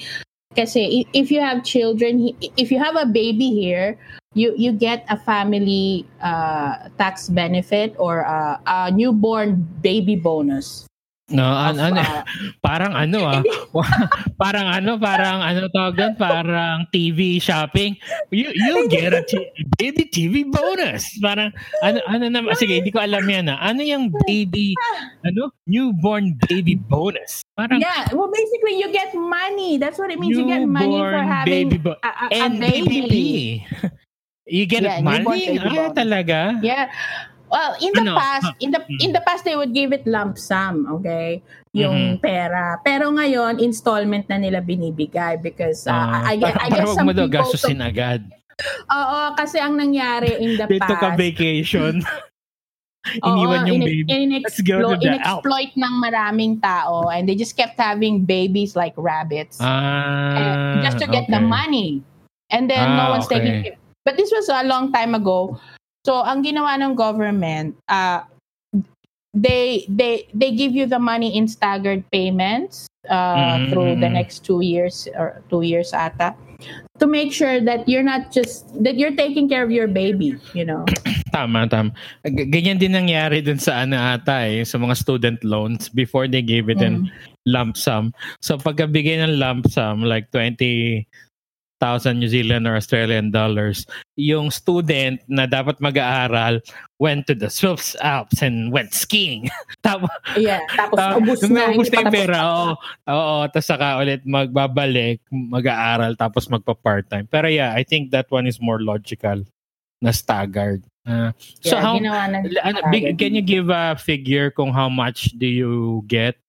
[0.54, 3.98] Kasi if you have children, if you have a baby here,
[4.35, 10.87] you you get a family uh, tax benefit or uh, a newborn baby bonus.
[11.33, 12.20] No, an, of, ano, uh,
[12.66, 13.40] parang ano ah.
[14.42, 17.97] parang ano, parang ano tawag doon, parang TV shopping.
[18.29, 19.49] You you get a t-
[19.81, 21.09] baby TV bonus.
[21.25, 21.49] Parang
[21.81, 23.57] ano ano na sige, hindi ko alam yan ah.
[23.64, 24.77] Ano yung baby
[25.25, 25.49] ano?
[25.64, 27.40] Newborn baby bonus.
[27.57, 29.81] Parang yeah, well, basically, you get money.
[29.81, 30.37] That's what it means.
[30.37, 33.64] You get money for having baby bo- a, a, a and baby.
[34.44, 35.57] You get Yeah, money?
[35.57, 36.61] Ah, talaga?
[36.61, 36.92] Yeah.
[37.48, 38.18] Well, in the Ano?
[38.18, 41.40] past, in the in the past they would give it lump sum, okay?
[41.72, 42.20] Yung Mm-hmm.
[42.20, 42.76] pera.
[42.83, 47.07] Pero ngayon, installment na nila binibigay because uh, Ah, I, guess, I guess parang some
[47.09, 48.26] mo people gastusin agad.
[48.90, 52.02] Oo, kasi ang nangyari in the They took a past, vacation.
[53.22, 54.11] oo, Iniwan yung in- baby.
[54.12, 58.92] in- to inexplo- the inexploit ng maraming tao and they just kept having babies like
[58.98, 59.57] rabbits.
[59.62, 61.48] Ah, and just to get the okay.
[61.48, 61.88] money.
[62.50, 63.72] And then no Ah, one's taking okay.
[63.72, 63.78] it.
[64.05, 65.57] But this was a long time ago.
[66.05, 68.29] So ang ginawa ng government, uh,
[69.35, 74.45] they they they give you the money in staggered payments uh, Mhm, through the next
[74.47, 76.37] two years or two years ata
[77.03, 80.62] to make sure that you're not just that you're taking care of your baby you
[80.62, 80.87] know
[81.35, 81.90] Tama, tama.
[82.23, 86.38] G- Ganyan din nangyari dun sa ano ata eh, sa mga student loans before they
[86.47, 87.11] gave it in Mm.
[87.51, 88.14] lump sum.
[88.38, 90.31] So pagkabigay ng lump sum, like
[91.85, 93.85] 20,000 New Zealand or Australian dollars,
[94.16, 96.64] yung student na dapat mag-aaral
[96.97, 99.53] went to the Swiss Alps and went skiing.
[99.85, 100.09] Tapos,
[100.40, 102.70] yeah tapos Ta- ubus na hindi na yung pera, oo.
[103.12, 107.29] Oo, tapos saka ulit magbabalik, mag-aaral, tapos magpa-part-time.
[107.29, 109.44] Pero yeah, I think that one is more logical
[110.01, 110.81] na staggered.
[111.05, 112.79] Uh, so Yeah, how, ginawa ng ano,
[113.20, 116.40] can you give a figure kung how much do you get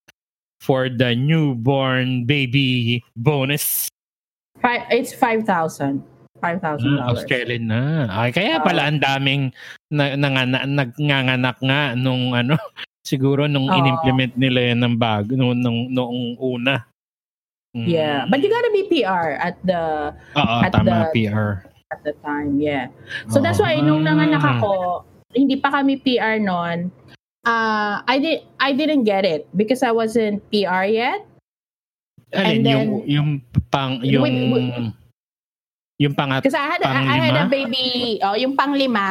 [0.64, 3.92] for the newborn baby bonus?
[4.60, 6.02] Fi- it's 5,000
[6.36, 7.80] $5,000 Ah, Australian na.
[8.12, 9.48] Ay, kaya pala ang daming
[9.88, 12.60] na, nangana, nagnganganak nga nung ano,
[13.00, 13.72] siguro nung Oo.
[13.72, 16.84] in-implement nila yan ng bago, nung, nung, noong una.
[17.72, 17.88] Mm.
[17.88, 21.64] Yeah, but you gotta be PR at the Oo, at tama, the- PR.
[21.88, 22.60] at the time.
[22.60, 22.92] Yeah.
[23.32, 24.12] So that's why nung Ah.
[24.12, 26.92] nanganak ako, hindi pa kami PR noon.
[27.46, 31.22] Uh, I did I didn't get it because I wasn't PR yet.
[32.32, 33.28] Alin, and yung, then- yung
[33.70, 34.92] pang, yung, wait.
[35.98, 37.42] yung pangat, Because I had I, I had Panglima?
[37.42, 37.86] a baby,
[38.20, 39.06] oh, yung panglima,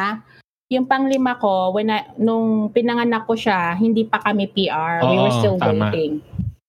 [0.68, 5.00] yung panglima ko when I, nung pinanganak ko siya, hindi pa kami PR.
[5.02, 5.90] we were Oo, still tama.
[5.90, 6.20] waiting.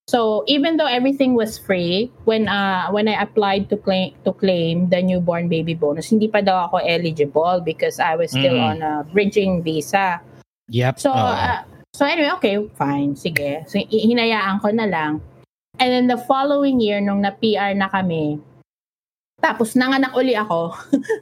[0.08, 4.88] So even though everything was free, when uh when I applied to claim to claim
[4.88, 8.64] the newborn baby bonus, hindi pa daw ako eligible because I was still Mm.
[8.64, 10.24] on a bridging visa.
[10.72, 10.96] yep.
[10.96, 11.20] So, oo.
[11.20, 11.60] uh,
[11.92, 13.68] so anyway, okay, fine, sige.
[13.68, 15.20] So, hinayaan ko na lang.
[15.78, 18.42] And then the following year, nung na-PR na kami,
[19.38, 20.74] tapos nanganak uli ako.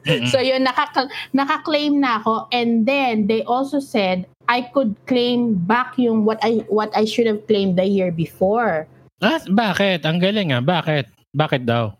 [0.07, 0.27] Mm-mm.
[0.31, 2.47] So yun, nakaka- naka-claim na ako.
[2.49, 7.25] And then, they also said, I could claim back yung what I what I should
[7.25, 8.85] have claimed the year before.
[9.19, 10.05] ah, bakit?
[10.05, 10.61] Ang galing ah.
[10.61, 11.09] Bakit?
[11.33, 11.97] Bakit daw?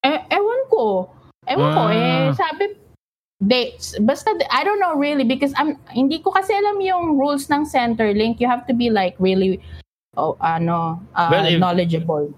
[0.00, 1.12] Eh, ewan ko.
[1.44, 1.92] Ewan ko, Ah.
[1.92, 2.64] eh, sabi,
[3.38, 4.00] dates.
[4.00, 8.40] Basta, I don't know really because I'm, hindi ko kasi alam yung rules ng Centerlink.
[8.40, 9.60] You have to be like really,
[10.16, 12.32] oh, ano, uh, Well, if- knowledgeable.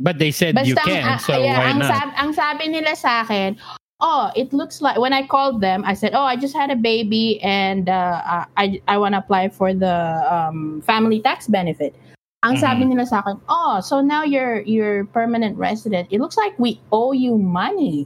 [0.00, 1.90] But they said you Basta, can, ang- so yeah, why ang, not?
[1.94, 3.54] Sab, ang sabi nila sa akin,
[4.02, 6.76] oh, it looks like, when I called them, I said, oh, I just had a
[6.76, 9.94] baby and uh, I, I want to apply for the
[10.26, 11.94] um, family tax benefit.
[12.42, 12.60] Ang Mm-hmm.
[12.60, 16.10] sabi nila sa akin, oh, so now you're you're permanent resident.
[16.10, 18.04] It looks like we owe you money.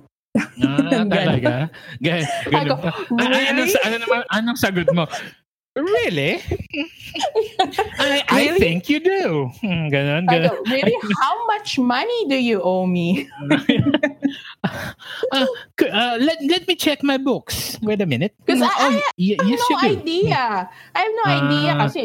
[0.62, 1.66] Ah, talaga?
[2.04, 2.90] Gan- ganun Ako, ba?
[2.94, 3.72] Ah, ah, ano, really?
[3.74, 5.08] sa- ano naman, anong sagot mo?
[5.78, 6.42] Really?
[7.98, 8.58] I, I Really?
[8.58, 9.46] think you do.
[9.62, 10.50] Hmm, Ganon, I ganon.
[10.50, 10.94] go, really?
[11.22, 13.30] How much money do you owe me?
[14.66, 15.46] uh,
[15.86, 17.78] uh, let, let me check my books.
[17.82, 18.34] Wait a minute.
[18.46, 20.42] 'Cause I- oh, y- I have yes, no idea.
[20.94, 21.78] I have no idea Ah.
[21.86, 22.02] kasi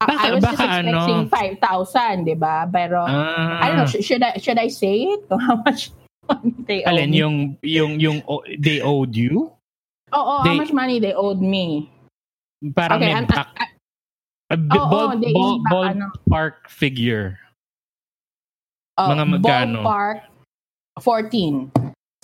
[0.00, 0.88] I, Baka- I was just baka ano?
[1.24, 2.68] expecting 5,000, di ba?
[2.68, 5.24] Pero, Ah, I don't know, should I should I say it?
[5.32, 5.88] How much
[6.28, 7.16] money they owe alin, me?
[7.16, 9.52] yung, yung, yung, oh, they owed you?
[10.12, 11.88] Oo, how they- much money they owed me.
[12.74, 13.74] Parang Okay, may I'm, back, I-
[14.46, 16.06] A b- Oo, ball, they ball, iba, ball ano.
[16.30, 17.34] park figure.
[18.96, 19.80] Oh, Mga magkano?
[19.82, 20.18] Ballpark,
[21.02, 21.68] 14.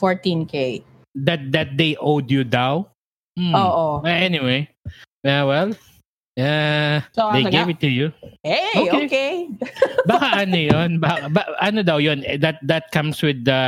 [0.01, 0.83] 14K.
[1.18, 2.87] That that they owed you daw?
[3.37, 3.53] Hmm.
[3.53, 4.01] Oo.
[4.01, 4.64] Uh, anyway,
[5.21, 5.77] yeah, well,
[6.38, 8.09] yeah, So, they gave nga, it to you.
[8.40, 9.05] Hey, Okay.
[9.05, 9.33] okay.
[10.09, 10.90] Baka ano 'yon?
[10.97, 12.25] Ba, ba, ano daw 'yon?
[12.25, 13.61] Eh, That that comes with the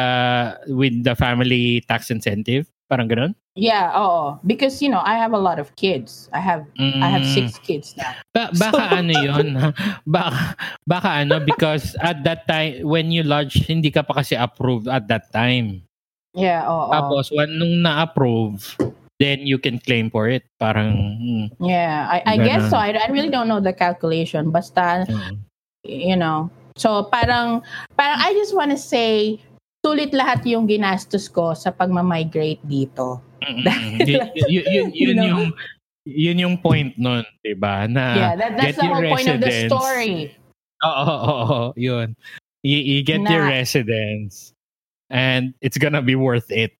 [0.72, 2.70] with the family tax incentive.
[2.84, 3.32] Parang ganoon?
[3.56, 4.36] Yeah, oo.
[4.44, 6.28] Because, you know, I have a lot of kids.
[6.34, 7.32] I have I have Mm.
[7.32, 8.12] six kids now.
[8.34, 9.46] Ba- baka ano 'yon?
[10.06, 14.90] baka baka ano because at that time when you lodge hindi ka pa kasi approved
[14.90, 15.86] at that time.
[16.34, 16.90] Yeah, oo.
[16.90, 18.74] Tapos when nung na-approve,
[19.22, 20.42] then you can claim for it.
[20.58, 22.76] Parang hmm, Yeah, I, I guess so.
[22.76, 24.50] I, I really don't know the calculation.
[24.50, 25.38] Basta, hmm.
[25.86, 26.50] you know.
[26.74, 27.62] So, parang,
[27.94, 29.38] parang I just wanna say,
[29.84, 33.20] sulit lahat yung ginastos ko sa pagmamigrate dito.
[33.44, 33.68] Mm-mm.
[34.00, 34.16] Y-
[34.48, 35.28] y- yun, You yun know?
[35.28, 35.42] yung
[36.04, 37.84] yun yung point nun, 'di ba?
[37.84, 39.68] Na yeah, that, that's the your whole point of the residence.
[39.72, 40.16] story.
[40.80, 42.16] Oo, oo, oo, yun.
[42.64, 44.56] You, you get your Na- residence
[45.12, 46.72] and it's gonna be worth it.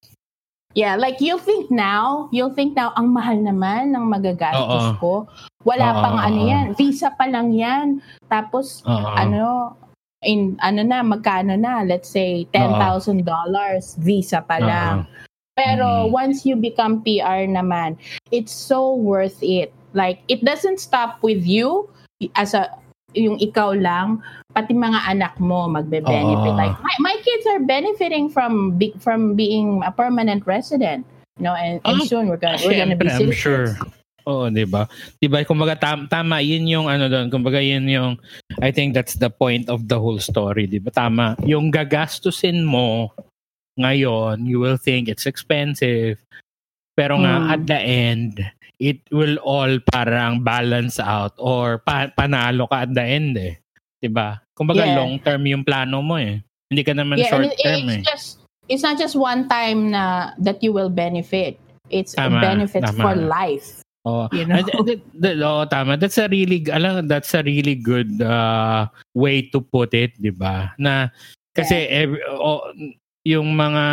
[0.74, 4.98] Yeah, like you'll think now, you'll think now, ang mahal naman ng magagastos Oo.
[4.98, 5.12] ko.
[5.62, 6.74] Wala Oo, pang ano yan.
[6.74, 8.02] Visa pa lang yan.
[8.26, 9.06] Tapos, Oo.
[9.14, 9.78] ano,
[10.24, 11.84] in, ano na, magkano na?
[11.84, 13.22] Let's say, $10,000
[14.00, 15.06] visa pa lang.
[15.54, 16.10] Pero Mm.
[16.10, 17.94] once you become PR naman,
[18.32, 19.70] it's so worth it.
[19.94, 21.86] Like, it doesn't stop with you
[22.34, 22.66] as a,
[23.14, 24.18] yung ikaw lang,
[24.50, 26.50] pati mga anak mo magbe-benefit.
[26.50, 26.58] Oo.
[26.58, 31.06] Like, my, my kids are benefiting from be, from being a permanent resident.
[31.38, 33.38] You know, and, and Ah, soon we're gonna, we're gonna be Siyempre, I'm citizens.
[33.38, 33.68] sure.
[34.24, 34.88] Oo, 'di ba?
[35.20, 38.16] 'Di ba kumbaga tam, tama 'yun yung ano doon, kumbaga 'yun yung
[38.64, 40.88] I think that's the point of the whole story, 'di ba?
[40.88, 41.36] Tama.
[41.44, 43.12] Yung gagastusin mo
[43.76, 46.16] ngayon, you will think it's expensive.
[46.94, 47.48] Pero nga Mm.
[47.50, 48.32] at the end,
[48.78, 53.58] it will all parang balance out or pa- panalo ka at the end eh.
[54.00, 54.40] 'Di ba?
[54.54, 54.96] Kumbaga Yeah.
[55.02, 56.38] long term yung plano mo eh.
[56.70, 58.02] Hindi ka naman Yeah, short term it's eh.
[58.06, 58.26] just
[58.72, 61.60] it's not just one time na that you will benefit.
[61.92, 63.02] It's Tama, benefits tama.
[63.04, 63.83] for life.
[64.04, 64.60] Oh, You know?
[64.60, 65.96] And th- oo, tama.
[65.96, 68.84] That's a really alam, that's a really good uh,
[69.16, 70.76] way to put it, 'di ba?
[70.76, 71.08] Na
[71.56, 72.68] kasi every, oh,
[73.24, 73.84] yung mga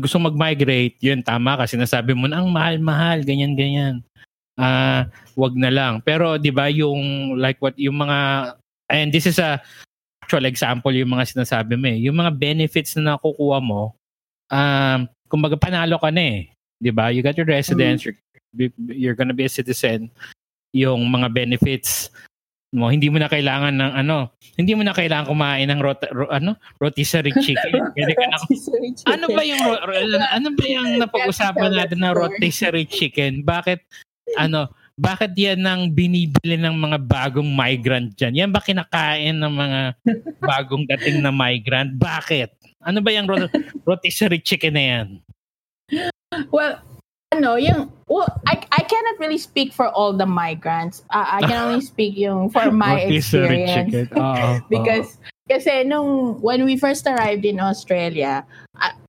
[0.00, 4.00] gusto mag-migrate, yun tama kasi nasabi mo na ang mahal-mahal, ganyan ganyan.
[4.56, 6.00] Ah, wag na lang.
[6.00, 8.18] Pero 'di ba yung like what yung mga
[8.88, 9.60] and this is a
[10.24, 12.00] actual example yung mga sinasabi mo eh.
[12.08, 13.92] Yung mga benefits na nakukuha mo,
[14.48, 16.40] um, kumbaga panalo ka na eh.
[16.80, 17.12] 'Di ba?
[17.12, 18.16] You got your residence, you're,
[18.88, 20.10] you're gonna be a citizen.
[20.76, 22.12] Yung mga benefits
[22.68, 24.28] mo, hindi mo na kailangan ng ano,
[24.60, 27.72] hindi mo na kailangan kumain ng rot, ro- ano, rotisserie chicken.
[27.96, 28.36] Pwede ka na
[29.08, 33.40] ano ba yung ro- ro- ano ba yung napag-usapan natin na rotisserie chicken?
[33.40, 33.80] Bakit
[34.36, 38.34] ano, bakit yan ang binibili ng mga bagong migrant dyan?
[38.34, 39.80] Yan ba kinakain ng mga
[40.42, 41.94] bagong dating na migrant?
[41.96, 42.52] Bakit?
[42.84, 43.48] Ano ba yung ro-
[43.88, 45.06] rotisserie chicken na yan?
[46.52, 46.82] Well,
[47.38, 51.02] ano, yung, well, I, I cannot really speak for all the migrants.
[51.10, 53.94] Uh, I can only speak yung for my experience.
[54.16, 58.44] Oo, Because, kasi nung, when we first arrived in Australia.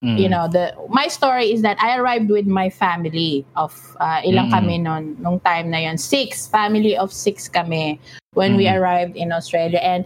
[0.01, 0.17] Mm.
[0.17, 4.49] you know, the, my story is that I arrived with my family of, uh, ilang
[4.49, 4.53] Mm.
[4.57, 7.99] kami nun, nung time na yon Six, family of six kami
[8.33, 8.79] when we Mm.
[8.81, 9.77] arrived in Australia.
[9.77, 10.05] And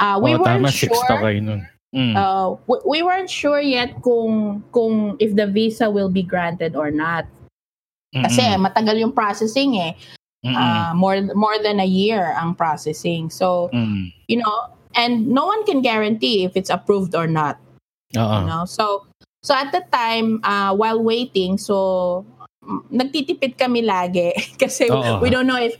[0.00, 1.20] uh, we Oo, weren't tama, six sure.
[1.20, 1.62] kayo nun.
[1.94, 2.18] Mm.
[2.18, 6.90] uh, we, we weren't sure yet kung kung if the visa will be granted or
[6.90, 7.22] not.
[8.14, 8.62] Kasi Mm-mm.
[8.70, 9.92] matagal yung processing eh.
[10.44, 10.54] Mm-mm.
[10.54, 13.32] Uh, more more than a year ang processing.
[13.32, 14.12] So, Mm.
[14.28, 14.56] you know,
[14.94, 17.58] and no one can guarantee if it's approved or not,
[18.14, 18.22] Oo.
[18.22, 18.62] you know.
[18.68, 19.08] So,
[19.42, 22.22] so at the time uh, while waiting, so
[22.92, 25.20] nagtitipid kami lagi kasi Oo.
[25.20, 25.76] we don't know if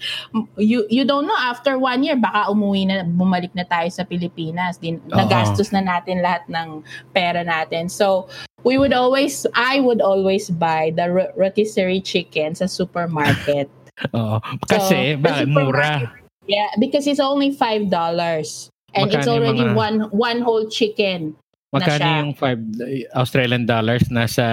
[0.61, 4.77] you you don't know after one year baka umuwi na bumalik na tayo sa Pilipinas
[4.77, 6.85] din nagastos na natin lahat ng
[7.17, 8.29] pera natin so
[8.65, 13.69] we would always I would always buy the ro- rotisserie chicken sa supermarket
[14.17, 14.43] Oo.
[14.67, 15.47] Kasi, the bakit?
[15.49, 16.11] Mura.
[16.51, 20.67] yeah because it's only five dollars and it's Magkano yung already mga- one one whole
[20.67, 21.37] chicken
[21.75, 24.47] Magkano yung 5 Australian dollars nasa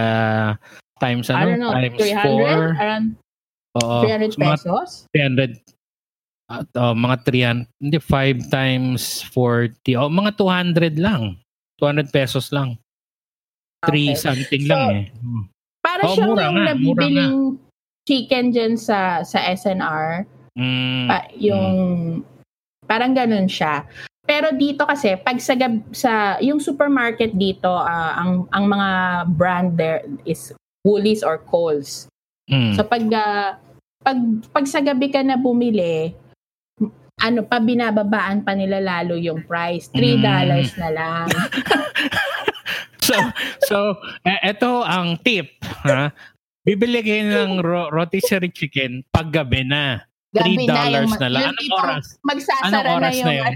[0.97, 1.38] times ano?
[1.38, 2.82] I don't know times 300 4?
[2.82, 3.05] around
[3.78, 3.97] Oo.
[4.03, 5.62] 300 Mga pesos 300
[6.51, 11.38] at oh, mga 300 hindi 5 times 40 oh mga 200 lang
[11.78, 12.76] 200 pesos lang
[13.82, 14.13] 3 Okay.
[14.15, 15.43] something So, lang eh Hmm.
[15.82, 17.38] Para Oh, siyang yung nga, nabibiling
[18.03, 20.29] chicken dyan sa, sa SNR.
[20.53, 21.67] Mm, Pa, yung,
[22.84, 23.89] parang ganun siya.
[24.21, 28.89] Pero dito kasi, pag sa, gab- sa yung supermarket dito, ah, ang, ang mga
[29.32, 32.05] brand there is Woolies or Coles.
[32.45, 33.57] mm, So pag, ah,
[33.99, 34.17] pag,
[34.49, 36.13] pag sa gabi ka na bumili,
[37.17, 39.89] ano pa binababaan pa nila lalo yung price.
[39.89, 40.21] 3 Mm.
[40.21, 41.25] dollars na lang.
[43.12, 43.20] So,
[43.62, 43.78] so
[44.24, 45.51] eh, ito ang tip,
[45.84, 46.09] ha?
[46.62, 50.05] Bibili kayo ng ro- rotisserie chicken paggabi na.
[50.32, 51.41] Gabi $3 yung- na lang.
[51.43, 52.05] yung Anong oras?
[52.24, 53.55] Magsasara Anong oras na yung na yun?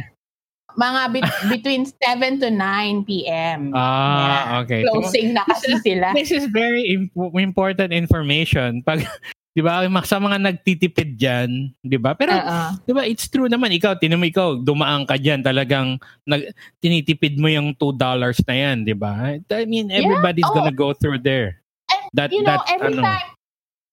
[0.76, 3.72] mga bit- between 7 to 9 p.m.
[3.72, 4.84] Ah, okay.
[4.84, 6.12] Closing na kasi sila.
[6.12, 8.84] This is very imp- important information.
[8.84, 9.08] Pag,
[9.56, 12.12] di ba, sa mga nagtitipid dyan, di ba?
[12.12, 12.76] Pero, Oo.
[12.84, 13.72] di ba, it's true naman.
[13.72, 15.96] Ikaw, tinan mo ikaw, dumaan ka dyan, talagang
[16.28, 16.52] nag,
[16.84, 17.96] tinitipid mo yung $2
[18.44, 19.40] na yan, di ba?
[19.40, 20.54] I mean, everybody's oh.
[20.54, 21.64] gonna go through there.
[21.88, 23.36] And, That, you know, that, every ano, time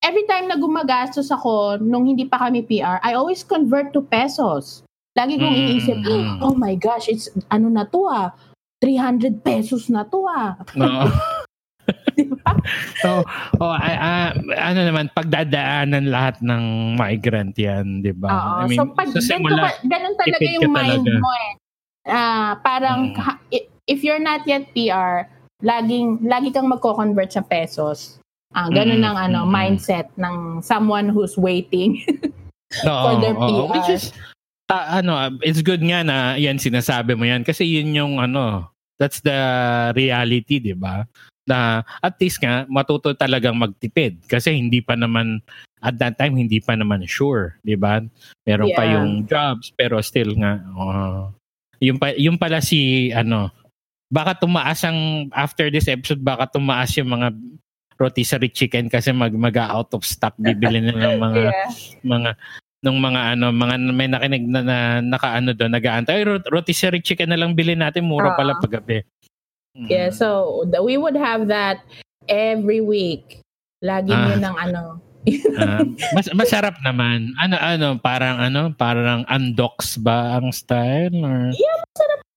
[0.02, 4.82] every time na gumagastos ako nung hindi pa kami PR, I always convert to pesos.
[5.14, 5.62] Lagi kong Mm.
[5.62, 5.98] iniisip,
[6.42, 8.34] oh my gosh, it's ano na to ah.
[8.82, 10.58] 300 pesos na to ah.
[10.74, 11.06] No.
[12.12, 12.52] Di ba?
[13.00, 13.24] so,
[13.58, 14.28] oh, I, ah,
[14.70, 18.28] ano naman, pagdadaanan lahat ng migrant yan, di ba?
[18.28, 18.50] Oo.
[18.62, 21.20] I mean, so pag ganito simula, ka- ganun talaga yung mind talaga.
[21.20, 21.52] mo eh.
[22.02, 23.62] Ah, parang Mm.
[23.86, 25.26] if you're not yet PR,
[25.60, 28.18] laging lagi kang magko-convert sa pesos.
[28.52, 29.52] Ah, ganun Mm, ang ano mm, mm.
[29.52, 32.02] mindset ng someone who's waiting.
[32.84, 33.48] Oo, for their oo.
[33.48, 33.68] PR.
[33.72, 34.04] Which is,
[34.66, 39.20] ta- ano, it's good nga na yan sinasabi mo yan kasi yun yung ano, that's
[39.20, 39.34] the
[39.92, 41.04] reality, di ba?
[41.42, 45.42] Na at least nga matuto talagang magtipid kasi hindi pa naman
[45.82, 47.98] at that time hindi pa naman sure, di ba?
[48.46, 48.92] Meron pa Yeah.
[48.96, 51.34] yung jobs pero still nga oh,
[51.82, 53.50] yung pa yung pala si ano
[54.06, 57.34] baka tumaas ang after this episode baka tumaas yung mga
[57.98, 61.66] rotisserie chicken kasi mag mag out of stock bibili na ng mga yeah.
[62.02, 62.30] mga
[62.82, 67.30] nung mga ano mga may nakinig na, na nakaano doon nag-aantay "Ay, rot- rotisserie chicken
[67.30, 68.36] na lang bilhin natin mura Ah.
[68.36, 69.06] pala paggabi.
[69.72, 69.88] Mm.
[69.88, 71.80] Yeah, so th- we would have that
[72.28, 73.40] every week.
[73.80, 74.32] Lagi Ah.
[74.32, 74.82] yun ng ano.
[75.54, 75.86] Ah,
[76.18, 77.30] mas masarap naman.
[77.38, 81.54] Ano ano parang ano parang undox ba ang style or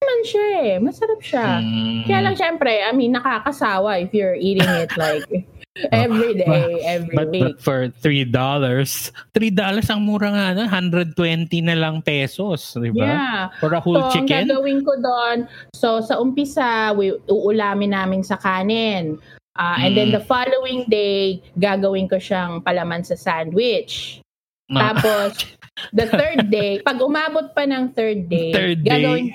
[0.06, 0.74] naman siya eh.
[0.78, 1.46] Masarap siya.
[1.60, 2.06] Mm.
[2.06, 5.26] Kaya lang syempre, I mean, nakakasawa if you're eating it like
[5.92, 7.42] every day, every But, week.
[7.42, 9.10] but for $3, $3
[9.86, 11.12] ang mura nga na, 120
[11.62, 13.04] na lang pesos, di ba?
[13.04, 13.40] Yeah.
[13.58, 14.48] For a whole so, chicken?
[14.48, 15.36] ang gagawin ko doon,
[15.72, 19.20] so sa umpisa, we, uulamin namin sa kanin.
[19.52, 20.20] Ah, And then Mm.
[20.20, 24.20] the following day, gagawin ko siyang palaman sa sandwich.
[24.68, 25.48] Ah, Tapos,
[25.92, 28.90] the third day, pag umabot pa ng third day, Third day?
[28.92, 29.26] gagawin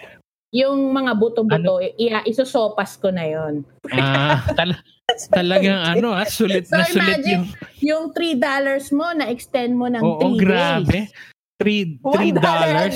[0.52, 3.64] yung mga buto-buto, iya, isosopas ko na yon.
[3.90, 4.76] ah, tal-
[5.28, 7.46] talagang ano, ah, sulit So na sulit imagine, yung
[7.82, 8.40] Yung $3
[8.92, 10.40] mo, na-extend mo ng 3 Oo, days.
[10.40, 11.00] grabe.
[11.62, 12.94] Three, three $1 a dollars.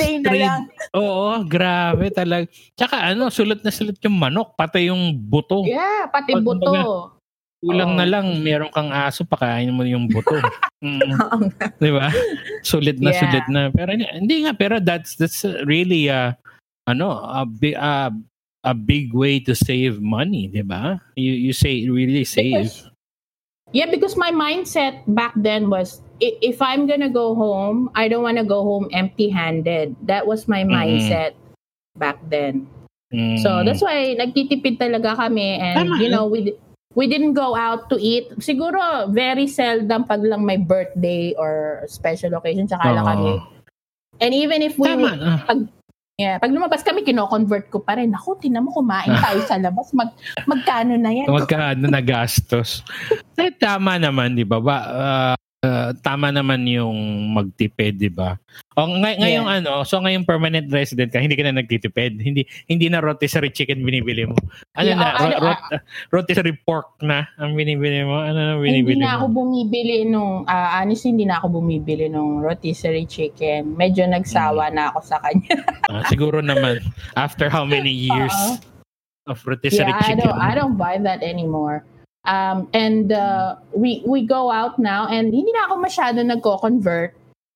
[0.98, 2.50] oo, grabe talaga.
[2.74, 5.62] Tsaka ano, sulit na sulit yung manok, pati yung buto.
[5.64, 6.74] Yeah, pati Pag- buto.
[7.62, 7.98] Kulang Oo.
[7.98, 10.38] na lang, meron kang aso, pakain mo yung buto.
[10.86, 11.14] mm,
[11.78, 12.10] di ba?
[12.62, 13.22] Sulit na Yeah.
[13.22, 13.62] sulit na.
[13.70, 16.34] Pero hindi- nga, pero that's that's really uh,
[16.86, 18.10] ano, a uh,
[18.66, 20.98] a big way to save money, di ba?
[21.14, 22.66] You you say really save.
[22.74, 22.90] Because-
[23.74, 28.38] Yeah, because my mindset back then was if I'm gonna go home, I don't want
[28.40, 30.00] to go home empty-handed.
[30.06, 30.72] That was my Mhm.
[30.72, 31.32] mindset
[31.98, 32.70] back then.
[33.12, 33.42] Mm.
[33.44, 35.98] So that's why nagtitipid talaga kami and Tama.
[36.00, 36.56] you know we
[36.96, 38.32] we didn't go out to eat.
[38.40, 43.12] Siguro very seldom pag lang may birthday or special occasion tsaka lang Oo.
[43.12, 43.34] kami.
[44.24, 45.44] And even if we Tama.
[45.52, 45.58] ah.
[46.16, 48.12] Yeah, pag lumabas kami kino-convert ko pa rin.
[48.16, 49.92] Ako, tinan mo kumain tayo sa labas.
[49.92, 50.16] Mag
[50.48, 51.28] magkano na yan?
[51.28, 52.84] Magkano nagastos.
[53.40, 54.60] eh, tama naman, di ba?
[54.60, 55.36] ba ah,
[55.66, 56.94] ah, tama naman yung
[57.34, 58.38] magtipid, di ba?
[58.76, 62.22] O ngay- ngayong ano, so ngayong permanent resident ka, hindi ka na nagtitipid.
[62.22, 64.38] Hindi hindi na rotisserie chicken binibili mo.
[64.76, 65.82] Ano Yeah, na, ano, ro- rot-
[66.14, 68.20] rotisserie pork na ang binibili mo.
[68.20, 69.34] Ano na hindi binibili na ako mo?
[69.42, 73.74] bumibili nung, ah, honestly, hindi na ako bumibili nung rotisserie chicken.
[73.74, 75.56] Medyo nagsawa na ako sa kanya.
[75.86, 76.82] Ah, siguro naman
[77.14, 78.58] after how many years Oo.
[79.30, 80.26] of rotisserie yeah, I chicken.
[80.26, 81.86] don't, I don't buy that anymore.
[82.26, 87.14] Um, and uh, we we go out now and hindi na ako masyado nagko-convert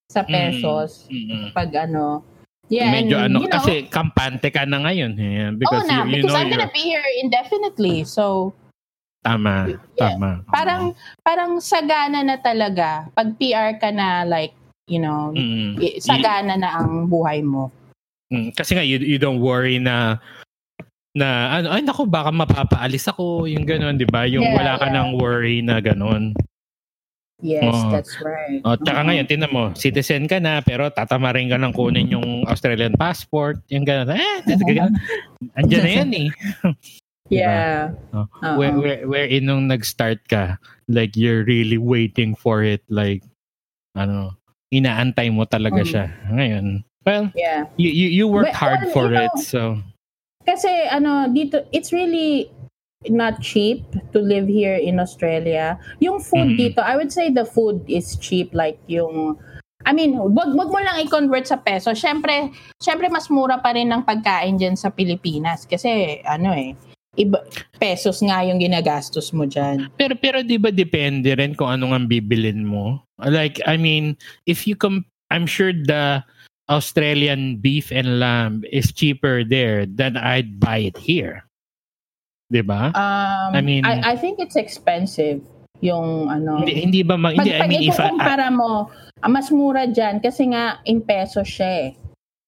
[0.10, 0.30] sa Mm.
[0.30, 1.50] pesos Mm-mm.
[1.54, 2.22] pag ano.
[2.70, 5.18] Yeah, Medyo and, ano, you know, kasi kampante ka na ngayon.
[5.18, 8.06] Yeah, oh because na, you, you because know I'm you're- gonna be here indefinitely.
[8.06, 8.54] So,
[9.20, 9.68] Tama,
[10.00, 10.16] Yeah.
[10.16, 10.48] tama.
[10.48, 14.56] parang parang sagana na talaga pag PR ka na like,
[14.88, 15.76] you know, Mm.
[16.00, 17.68] sagana na ang buhay mo.
[18.32, 20.22] Mm, kasi nga you, you don't worry na
[21.18, 24.88] na ano ay nako baka mapapaalis ako yung gano'n 'di ba yung Yeah, wala ka
[24.88, 24.94] yeah.
[24.94, 26.34] nang worry na gano'n
[27.40, 27.88] Yes, Oo.
[27.96, 28.60] that's right.
[28.68, 29.08] o tsaka Oo.
[29.08, 33.88] ngayon tinan mo citizen ka na pero tatamarin ka ng kunin yung Australian passport yung
[33.88, 34.94] gano'n eh ganun.
[35.56, 36.30] andyan na yan eh
[37.30, 37.94] Yeah.
[38.10, 38.26] Oh.
[38.42, 38.58] Oo.
[38.58, 40.58] where, where, wherein nung nag-start ka
[40.90, 43.22] like you're really waiting for it like
[43.94, 44.34] ano
[44.74, 45.90] inaantay mo talaga Mhm.
[45.90, 46.66] siya ngayon
[47.08, 47.66] Well, Yeah.
[47.80, 49.62] you you, you worked But, hard well, for you it, know, so
[50.48, 52.48] Kasi ano, dito, it's really
[53.08, 55.80] not cheap to live here in Australia.
[56.04, 56.60] Yung food Mhm.
[56.60, 58.52] dito, I would say the food is cheap.
[58.52, 59.40] Like yung,
[59.88, 61.96] I mean, wag, wag mo lang i-convert sa peso.
[61.96, 62.52] Syempre,
[62.84, 65.64] syempre mas mura pa rin ng pagkain dyan sa Pilipinas.
[65.64, 66.76] Kasi, ano eh,
[67.16, 67.40] iba,
[67.80, 69.88] pesos nga yung ginagastos mo dyan.
[69.96, 73.04] pero pero 'di ba depende rin kung ano ang bibilin mo.
[73.20, 76.24] Like I mean, if you com I'm sure the
[76.70, 81.44] Australian beef and lamb is cheaper there than I'd buy it here.
[82.50, 82.94] 'Di ba?
[82.94, 85.42] Um, I mean- I, I think it's expensive
[85.82, 86.62] yung ano.
[86.62, 88.90] Hindi, hindi ba ma- Pag, hindi I pag mean if I, ikukumpara mo,
[89.22, 91.92] ah, mas mura dyan kasi nga in peso siya eh.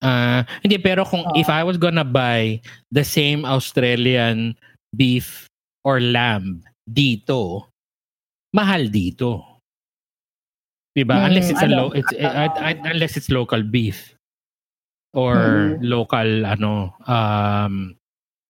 [0.02, 1.38] Ah, hindi pero kung Oo.
[1.38, 2.58] if I was gonna buy
[2.90, 4.58] the same Australian
[4.98, 5.46] beef
[5.86, 7.70] or lamb dito,
[8.54, 9.51] mahal dito.
[10.92, 11.16] 'Di ba?
[11.24, 14.16] Hmm, unless it's a ano, lo- it's uh, uh, unless it's local beef
[15.16, 15.36] or
[15.76, 15.84] Hmm.
[15.84, 17.96] local ano um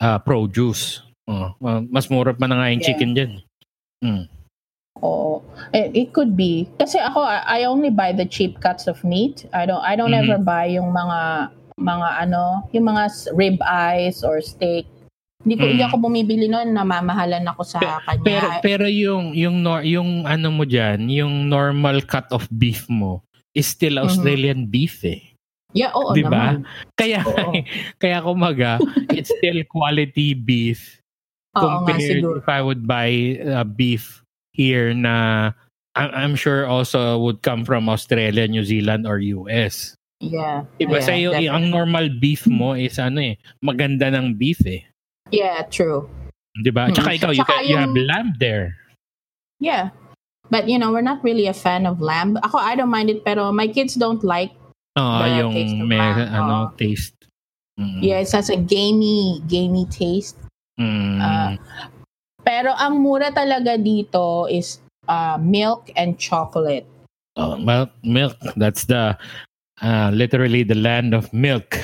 [0.01, 1.01] uh, produce.
[1.29, 1.53] Oh,
[1.87, 2.87] mas mura pa na nga yung Yeah.
[2.91, 3.31] chicken diyan.
[4.03, 4.23] Mm.
[5.05, 5.39] Oo.
[5.71, 6.67] It, it could be.
[6.75, 9.45] Kasi ako, I I only buy the cheap cuts of meat.
[9.55, 10.27] I don't I don't Mhm.
[10.27, 14.89] ever buy yung mga mga ano, yung mga rib eyes or steak.
[15.41, 15.89] Hindi ko hindi Mm.
[15.89, 18.21] ako bumibili noon, namamahalan ako sa kanya.
[18.21, 23.25] Pero pero yung yung nor- yung ano mo diyan, yung normal cut of beef mo
[23.51, 24.05] is still Mhm.
[24.05, 25.21] Australian beef eh.
[25.71, 26.59] yeah, oo Di ba?
[26.59, 26.67] naman.
[26.93, 27.51] Kaya Oo.
[28.01, 28.75] kaya kumaga
[29.15, 30.99] it's still quality beef
[31.53, 32.37] Oo nga compared siguro.
[32.37, 33.09] if I would buy
[33.41, 34.19] uh, beef
[34.51, 35.49] here na
[35.91, 39.95] I'm sure also would come from Australia, New Zealand or US.
[40.19, 40.63] Yeah.
[40.77, 41.49] Diba yeah, sa iyo, definitely.
[41.49, 44.87] ang normal beef mo is ano eh, maganda ng beef eh.
[45.31, 46.07] Yeah, true.
[46.59, 46.91] 'Di ba?
[46.91, 46.95] Mm.
[46.95, 48.75] Tsaka ikaw, you, Tsaka you have lamb there.
[49.63, 49.89] Yeah.
[50.51, 52.35] But you know, we're not really a fan of lamb.
[52.43, 54.51] Ako, I don't mind it, pero my kids don't like.
[54.99, 56.75] Oo, The yung taste of may lamb, ano, oo.
[56.75, 57.15] taste.
[57.79, 58.03] Mm.
[58.03, 60.35] Yeah, it has a gamey, gamey taste.
[60.75, 61.23] Mm.
[61.23, 61.55] Ah,
[62.43, 66.83] Pero ang mura talaga dito is uh, milk and chocolate.
[67.39, 68.35] Oh, milk, milk.
[68.59, 69.15] That's the
[69.79, 71.79] uh, literally the land of milk.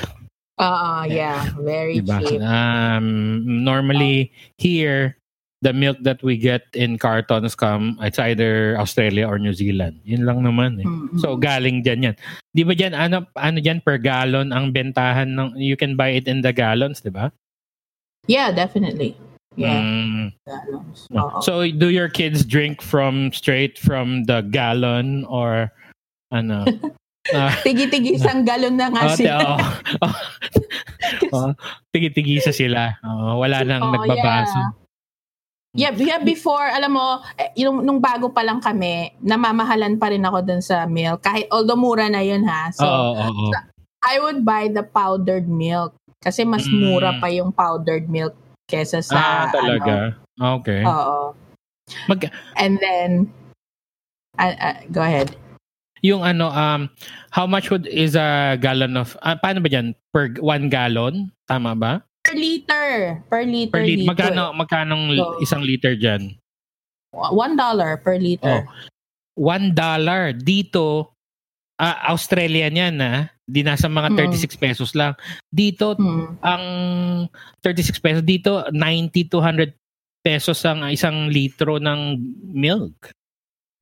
[0.58, 2.18] Uh, yeah, very Diba?
[2.26, 2.42] cheap.
[2.42, 5.16] Um, normally here,
[5.62, 10.00] the milk that we get in cartons come, it's either Australia or New Zealand.
[10.04, 10.86] Yun lang naman eh.
[10.86, 11.18] Mm-mm.
[11.18, 12.16] So galing dyan yan.
[12.54, 16.26] Di ba dyan, ano, ano dyan per gallon ang bentahan ng, you can buy it
[16.26, 17.30] in the gallons, di ba?
[18.26, 19.16] yeah, definitely.
[19.56, 19.82] Yeah.
[19.82, 20.32] Mm.
[20.46, 21.08] gallons.
[21.42, 25.72] So do your kids drink from straight from the gallon or
[26.30, 26.66] ano?
[27.34, 29.36] Ah, Tigi-tigi isang galon na nga oh, sila.
[29.44, 29.60] oh,
[30.00, 30.14] oh,
[31.32, 31.50] oh,
[31.92, 32.96] tigi-tigisa sila.
[33.04, 34.76] Oh, wala nang Oh, nagbabaso.
[35.76, 40.24] Yeah, yeah, before, alam mo, eh, yung, nung bago pa lang kami, namamahalan pa rin
[40.24, 41.20] ako dun sa milk.
[41.22, 42.72] Kahit, although mura na yun ha.
[42.72, 43.52] So, Oo, oo, oo.
[44.02, 45.92] I would buy the powdered milk.
[46.18, 46.82] Kasi mas Mm.
[46.82, 48.34] mura pa yung powdered milk
[48.66, 50.18] kesa sa, Ah, talaga.
[50.34, 50.82] Okay.
[50.82, 51.20] Ano, oo.
[52.10, 53.30] Mag- And then,
[54.34, 55.30] uh, uh, go ahead.
[56.00, 56.88] Yung ano, um,
[57.30, 59.94] how much would is a gallon of, ah, paano ba dyan?
[60.10, 61.30] Per one gallon?
[61.44, 62.02] Tama ba?
[62.22, 63.22] Per liter.
[63.26, 63.72] Per liter.
[63.72, 64.06] Per liter.
[64.06, 66.34] Magkano, magkanong li- So- isang liter dyan?
[66.34, 66.36] eh.
[67.14, 68.68] One dollar per liter.
[69.32, 70.32] One dollar.
[70.32, 71.16] Dito,
[71.76, 73.12] ah, Australian yan na.
[73.48, 74.16] Di nasa mga Mm.
[74.18, 75.16] 36 pesos lang.
[75.48, 76.36] Dito, Hmm.
[76.44, 76.64] ang
[77.64, 79.72] 36 pesos dito 90 to 100
[80.20, 82.20] pesos ang isang litro ng
[82.52, 83.08] milk.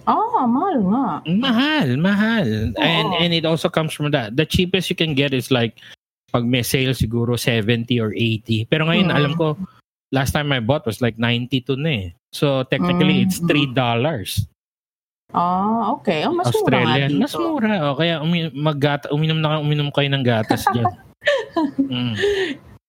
[0.07, 1.07] Oh, mahal nga.
[1.27, 2.49] Mahal, mahal.
[2.79, 3.19] And Oo.
[3.19, 4.39] and it also comes from that.
[4.39, 5.83] The cheapest you can get is like
[6.31, 8.67] pag may sale siguro 70 or 80.
[8.71, 9.17] Pero ngayon Mm.
[9.19, 9.59] alam ko
[10.15, 12.09] last time I bought was like 92 na eh.
[12.31, 13.25] So technically Mm.
[13.27, 14.47] it's 3 dollars.
[15.35, 16.23] Ah, okay.
[16.23, 17.11] Oh, mas mura Australian.
[17.11, 17.21] dito.
[17.27, 17.75] Mas mura.
[17.91, 20.87] O, kaya umi- maggata, uminom na uminom kayo ng gatas diyan.
[21.83, 22.15] mm.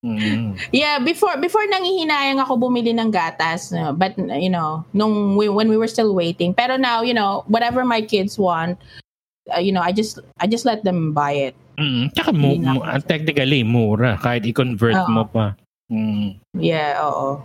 [0.07, 0.55] Mm.
[0.71, 5.75] Yeah, before before nangihinayang ako bumili ng gatas, but you know, nung we, when we
[5.75, 6.55] were still waiting.
[6.55, 8.79] Pero now, you know, whatever my kids want,
[9.51, 11.55] uh, you know, I just I just let them buy it.
[11.75, 15.11] Mm, tsaka mu- ako- ah, technically mura kahit i-convert Oo.
[15.11, 15.53] mo pa.
[15.91, 16.39] Mm.
[16.55, 17.43] Yeah, oo.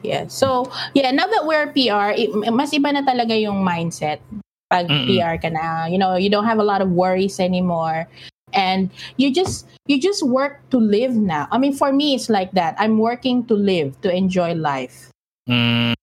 [0.00, 0.32] Yeah.
[0.32, 4.24] So, yeah, now that we're PR, it, mas iba na talaga yung mindset
[4.72, 5.12] pag Mm-mm.
[5.12, 5.90] PR ka na.
[5.92, 8.08] You know, you don't have a lot of worries anymore.
[8.52, 11.48] And you just you just work to live now.
[11.50, 12.74] I mean, for me it's like that.
[12.78, 15.10] I'm working to live, to enjoy life.
[15.48, 15.94] Mm.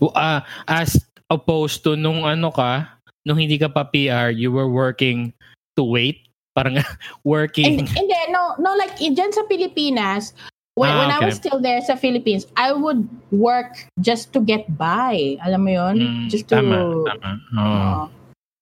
[0.00, 0.98] Well, ah, as
[1.30, 2.88] opposed to nung ano ka,
[3.26, 5.32] nung hindi ka pa PR, you were working
[5.76, 6.26] to wait.
[6.54, 6.78] Parang
[7.26, 7.82] working.
[7.82, 10.34] And, hindi, no, no, like, in, dyan sa Pilipinas,
[10.78, 11.26] when, Ah, when I okay.
[11.26, 15.38] was still there sa Philippines, I would work just to get by.
[15.42, 15.94] Alam mo yun?
[15.98, 16.62] Mm, just to...
[16.62, 16.78] tama,
[17.10, 17.30] tama.
[17.58, 17.66] Oo.
[17.66, 18.02] Oo.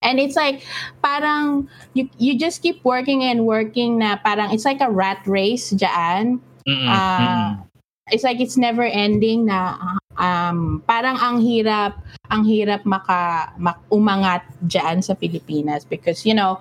[0.02, 0.62] And it's like,
[1.02, 5.72] parang, you, you just keep working and working na parang, it's like a rat race
[5.72, 6.40] dyan.
[6.66, 7.64] Mm-mm, mm-mm.
[8.10, 9.78] It's like it's never ending na
[10.18, 11.96] um, parang ang hirap,
[12.30, 16.60] ang hirap maka, mak, umangat dyan sa Pilipinas because, you know,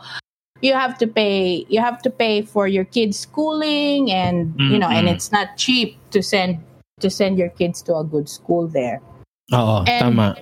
[0.61, 4.93] you have to pay you have to pay for your kids schooling and you know
[4.93, 6.61] and it's not cheap to send
[7.01, 9.01] to send your kids to a good school there
[9.51, 10.37] Oo, And- tama.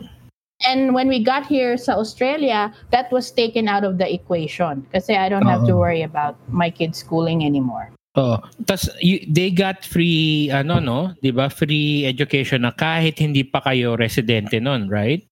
[0.68, 5.16] And when we got here sa Australia that was taken out of the equation kasi
[5.16, 5.82] I don't have to Oo.
[5.84, 8.42] worry about my kids schooling anymore Oo.
[8.66, 11.48] Tas you, they got free ano no, 'di ba?
[11.48, 15.24] Free education na kahit hindi pa kayo residente noon, right?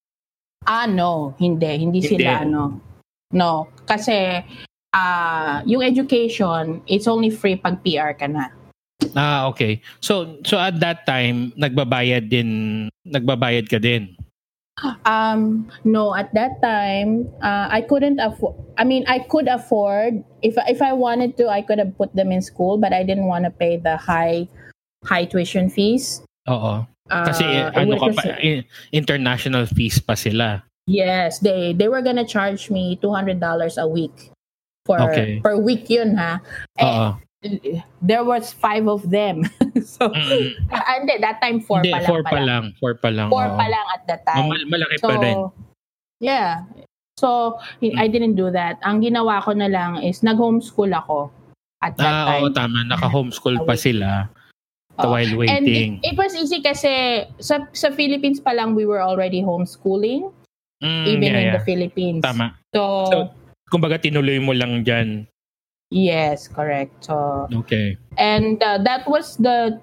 [0.67, 2.19] ah no hindi hindi, Hindi.
[2.19, 2.75] sila ano
[3.31, 4.43] no kasi
[4.91, 8.51] ah yung education it's only free pag PR ka na
[9.13, 9.77] Ah, okay.
[10.01, 12.49] So so at that time nagbabayad din
[13.05, 14.16] nagbabayad ka din.
[15.05, 18.53] Um, no, at that time, uh, I couldn't afford.
[18.77, 22.29] I mean, I could afford if if I wanted to, I could have put them
[22.31, 24.45] in school, but I didn't want to pay the high
[25.01, 26.21] high tuition fees.
[26.45, 26.85] Oo.
[27.09, 30.61] Uh, Kasi it ano ka pa i- international fees pa sila.
[30.85, 34.29] Yes, they they were gonna charge me two hundred dollars a week
[34.85, 35.41] for Okay.
[35.41, 36.37] per week yun ha.
[36.77, 37.17] Eh, Oo.
[38.01, 39.43] There was five of them.
[39.83, 40.09] so,
[40.71, 43.27] ah, hindi, that time four Hindi, pa lang four pa lang, four pa lang.
[43.29, 43.57] Four oo.
[43.57, 44.47] pa lang at that Oh, time.
[44.49, 45.37] mal- malaki So, pa rin.
[46.19, 46.63] yeah.
[47.17, 47.97] So, Mm.
[47.97, 48.77] I didn't do that.
[48.85, 51.33] Ang ginawa ko na lang is nag-homeschool ako
[51.81, 52.41] at that Ah, time.
[52.45, 52.79] oo, tama.
[52.85, 54.29] Naka-homeschool pa sila
[55.01, 55.09] Oo.
[55.13, 55.97] while And waiting.
[56.05, 60.29] it, it was easy kasi sa, sa Philippines pa lang we were already homeschooling
[60.77, 61.55] Mm, even yeah, in yeah.
[61.57, 62.21] the Philippines.
[62.21, 62.53] Tama.
[62.69, 63.17] So, So,
[63.73, 65.25] kumbaga tinuloy mo lang dyan.
[65.91, 67.05] Yes, correct.
[67.05, 67.97] So, Okay.
[68.17, 69.79] and uh, that was the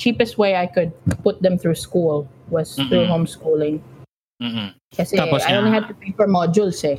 [0.00, 3.12] cheapest way I could put them through school was through Mm-mm.
[3.12, 3.80] homeschooling.
[4.42, 4.74] Mm-mm.
[4.96, 6.98] Kasi Tapos I only had to pay for modules eh.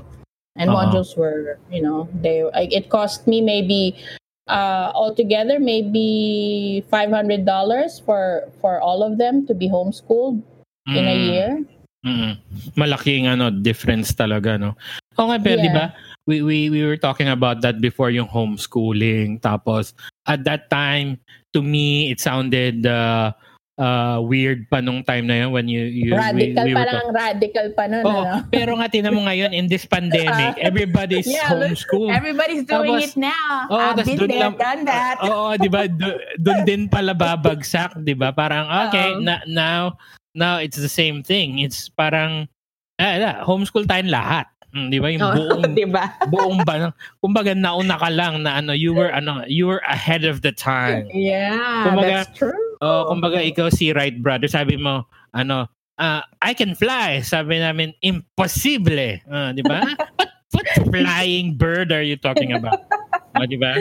[0.55, 0.77] And Oo.
[0.77, 3.97] modules were, you know, they like, it cost me maybe
[4.47, 7.47] uh altogether maybe $500
[8.03, 10.43] for for all of them to be homeschooled
[10.87, 11.25] in a Mm.
[11.27, 11.49] year.
[12.03, 12.31] Mm.
[12.75, 14.75] Malaking ano difference talaga no.
[15.17, 15.63] Oo nga pero Yeah.
[15.63, 15.85] 'di ba?
[16.23, 19.91] We we we were talking about that before yung homeschooling tapos
[20.23, 21.19] at that time
[21.51, 23.35] to me it sounded uh,
[23.75, 26.95] uh weird pa nung time na yun when you you we, radical we were parang
[26.95, 28.47] ang radical pa nun, Oo, ano?
[28.47, 32.13] pero nga tinan mo ngayon in this pandemic, everybody's Yeah, homeschooled.
[32.13, 33.49] Everybody's doing Tapos- it now.
[33.67, 35.17] Oo, I've been there, lang- done that.
[35.27, 35.89] Oo, 'di ba?
[35.89, 38.29] Do- Doon din pala babagsak, 'di ba?
[38.31, 39.97] Parang okay, na, now
[40.37, 41.59] now it's the same thing.
[41.59, 42.45] It's parang
[43.01, 44.52] ah, ah, homeschool tayong lahat.
[44.73, 45.07] Mm, 'Di ba?
[45.13, 46.03] Yung Oo, buong di ba?
[46.25, 46.73] buong ba
[47.21, 51.05] kumbaga nauna ka lang na ano you were ano you were ahead of the time.
[51.13, 52.57] Yeah, Kumbaga, that's true.
[52.81, 55.69] Oh, kumbaga ikaw si Wright brother, sabi mo ano,
[56.01, 57.21] ah, I can fly.
[57.21, 59.21] Sabi namin impossible.
[59.29, 59.85] Ah, 'di ba?
[60.17, 62.81] what, what flying bird are you talking about?
[63.33, 63.73] Oh, 'di ba?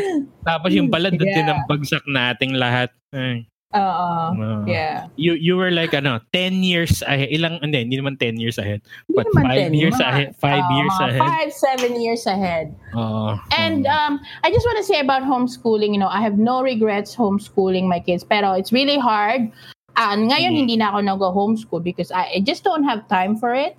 [0.48, 1.52] Tapos yung pala doon din Yeah.
[1.52, 2.88] ang bagsak nating lahat.
[3.12, 4.08] Ay, Oo.
[4.36, 4.62] ah.
[4.68, 5.08] yeah.
[5.16, 7.32] You you were like ano, 10 years ahead.
[7.32, 8.84] Ilang hindi, hindi naman 10 years ahead.
[9.08, 10.28] But naman 5 10, years mga- ahead.
[10.36, 11.20] 5 Oo, years ahead.
[11.24, 12.66] Five, seven years ahead.
[12.92, 13.40] Oo.
[13.56, 17.16] And um, I just want to say about homeschooling, you know, I have no regrets
[17.16, 19.48] homeschooling my kids, pero it's really hard.
[19.96, 20.60] Uh, ngayon, Mhm.
[20.64, 23.76] hindi na ako nag-homeschool because I, I just don't have time for it.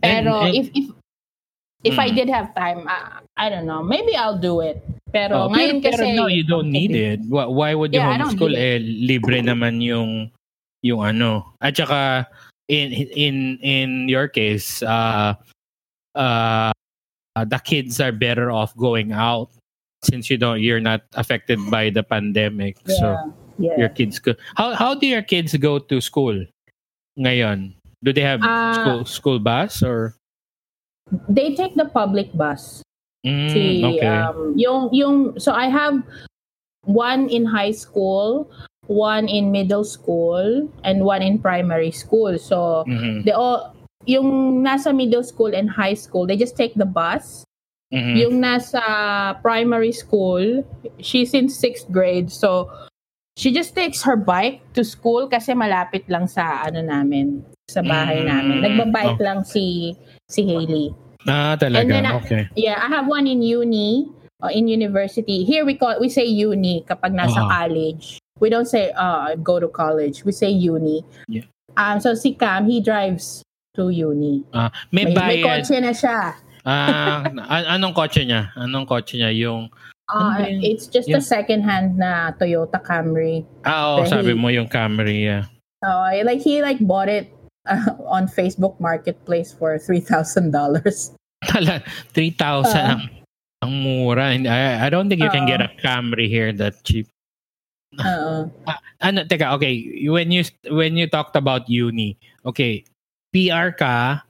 [0.00, 0.86] Pero And- and- if if
[1.84, 2.14] if I Mhm.
[2.16, 4.82] did have time, I, I don't know, maybe I'll do it.
[5.12, 6.16] Pero Oh, ngayon pero, kasi...
[6.16, 7.20] pero no, you don't need it.
[7.28, 8.56] Why, why would you Yeah, homeschool?
[8.56, 10.32] Eh, libre naman yung
[10.82, 11.52] yung ano.
[11.60, 12.26] At saka
[12.68, 15.36] in in in your case, uh,
[16.16, 16.72] uh,
[17.36, 19.52] the kids are better off going out
[20.02, 22.80] since you don't you're not affected by the pandemic.
[22.88, 23.14] So
[23.60, 23.76] yeah.
[23.76, 24.32] your kids go.
[24.56, 26.40] How how do your kids go to school
[27.20, 27.76] ngayon?
[28.02, 28.72] Do they have Ah.
[28.74, 30.16] school school bus or
[31.28, 32.82] They take the public bus.
[33.22, 34.06] Mm, Si, okay.
[34.08, 36.02] um, yung, yung, so I have
[36.88, 38.50] one in high school,
[38.90, 42.34] one in middle school, and one in primary school.
[42.38, 43.76] So, Mhm, they all,
[44.10, 47.44] yung nasa middle school and high school, they just take the bus.
[47.94, 48.16] mhm.
[48.18, 48.82] Yung nasa
[49.44, 50.64] primary school,
[50.98, 52.32] she's in sixth grade.
[52.32, 52.72] So,
[53.36, 58.24] she just takes her bike to school kasi malapit lang sa ano namin, sa bahay
[58.24, 58.56] Mm, namin.
[58.64, 59.24] Nagbabike oh.
[59.24, 59.94] lang si
[60.32, 60.96] si Hailey.
[61.28, 61.84] Ah, talaga.
[61.84, 62.42] And then, uh, okay.
[62.56, 64.08] Yeah, I have one in uni,
[64.40, 65.44] uh, in university.
[65.44, 67.52] Here we call we say uni kapag nasa Uh-huh.
[67.52, 68.18] college.
[68.40, 70.24] We don't say uh go to college.
[70.26, 71.06] We say uni.
[71.30, 71.46] Yeah.
[71.78, 73.46] Um so si Cam, he drives
[73.78, 74.42] to uni.
[74.50, 75.62] Ah, may, May, may bayad.
[75.62, 76.34] kotse na siya.
[76.66, 78.50] Ah, an- anong kotse niya?
[78.58, 79.30] Anong kotse niya?
[79.30, 79.70] Yung
[80.12, 80.60] Ano Uh, ba yun?
[80.66, 83.46] it's just Yung- a second hand na Toyota Camry.
[83.62, 85.24] Ah, Dahil- sabi mo yung Camry.
[85.24, 85.46] Yeah.
[85.80, 85.88] So
[86.26, 87.30] like he like bought it
[87.66, 91.02] uh, on Facebook Marketplace for three thousand 3,000
[92.14, 92.98] Uh.
[93.62, 94.34] ang, mura.
[94.34, 97.06] And I, I don't think you can get a Camry here that cheap.
[97.98, 98.50] Oo.
[99.02, 100.06] Ano, teka, okay.
[100.06, 102.14] When you when you talked about uni,
[102.46, 102.86] okay,
[103.34, 104.22] PR ka,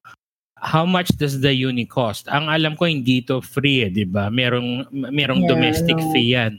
[0.57, 2.25] how much does the uni cost?
[2.33, 4.33] Ang alam ko hindi to free, eh, 'di ba?
[4.33, 6.09] Merong merong Yeah, domestic no.
[6.09, 6.57] fee 'yan.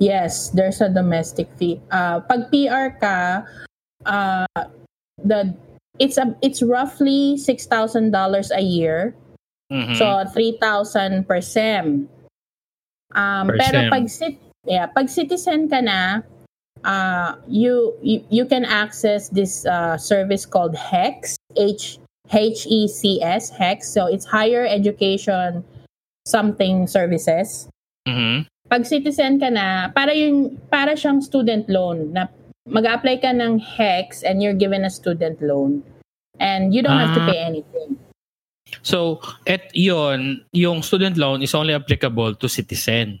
[0.00, 1.84] Yes, there's a domestic fee.
[1.92, 3.44] Uh, pag PR ka,
[4.08, 4.48] uh,
[5.20, 5.52] the
[5.98, 9.14] it's a it's roughly six thousand dollars a year.
[9.72, 9.96] Mhm.
[10.00, 12.08] So 3,000 per sem.
[13.14, 13.90] Um, Per pero sem.
[13.90, 14.34] pag sit
[14.64, 16.24] yeah, pag citizen ka na,
[16.84, 21.98] uh, you, you you can access this uh, service called HECS, H
[22.32, 23.92] H E C S, HECS.
[23.92, 25.64] So it's higher education
[26.24, 27.68] something services.
[28.08, 28.48] Mhm.
[28.68, 32.28] Pag citizen ka na, para yung para siyang student loan na
[32.68, 35.82] mag-apply ka ng HECS and you're given a student loan.
[36.38, 37.28] And you don't have to Ah.
[37.28, 37.98] pay anything.
[38.84, 43.18] So, et yon, yung student loan is only applicable to citizen.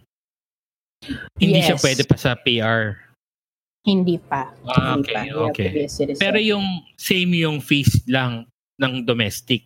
[1.40, 1.82] Hindi siya Yes.
[1.82, 3.00] pwede pa sa PR.
[3.86, 4.52] Hindi pa.
[4.68, 5.48] Ah, Hindi okay, pa.
[5.48, 5.70] Okay.
[6.20, 8.44] Pero yung same yung fees lang
[8.78, 9.64] ng domestic.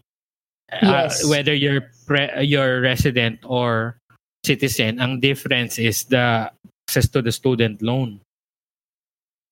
[0.70, 1.26] Uh, Yes.
[1.28, 3.98] whether you're pre- you're resident or
[4.46, 6.48] citizen, ang difference is the
[6.88, 8.22] access to the student loan.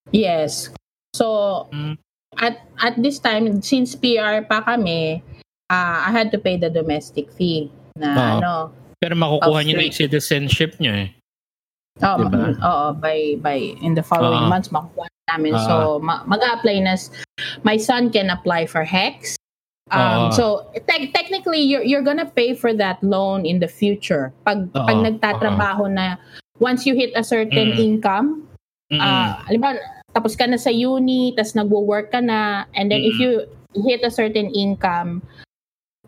[0.08, 0.72] Yes.
[1.12, 2.00] So, Mm.
[2.40, 5.20] at at this time, since PR pa kami,
[5.68, 7.68] uh, I had to pay the domestic fee
[8.00, 8.24] na Oo.
[8.40, 8.52] ano.
[8.96, 11.08] Pero makukuha niyo na yung citizenship niyo eh.
[12.00, 12.32] Oh, Diba?
[12.32, 14.52] ma- oo, by by in the following Oo.
[14.52, 15.52] months makukuha namin.
[15.52, 15.64] Oo.
[15.68, 16.96] So, ma- mag-apply na
[17.66, 19.36] my son can apply for HECS.
[19.90, 20.30] Um, Oo.
[20.30, 20.44] so
[20.86, 24.30] te- technically you're you're gonna pay for that loan in the future.
[24.46, 25.04] Pag pag Oo.
[25.04, 26.14] nagtatrabaho na
[26.62, 27.78] once you hit a certain Mm.
[27.98, 28.46] income,
[28.98, 29.68] Ah, alam mo,
[30.10, 33.22] tapos ka na sa uni, tas nagwo-work ka na, and then if Mm.
[33.22, 33.30] you
[33.86, 35.22] hit a certain income,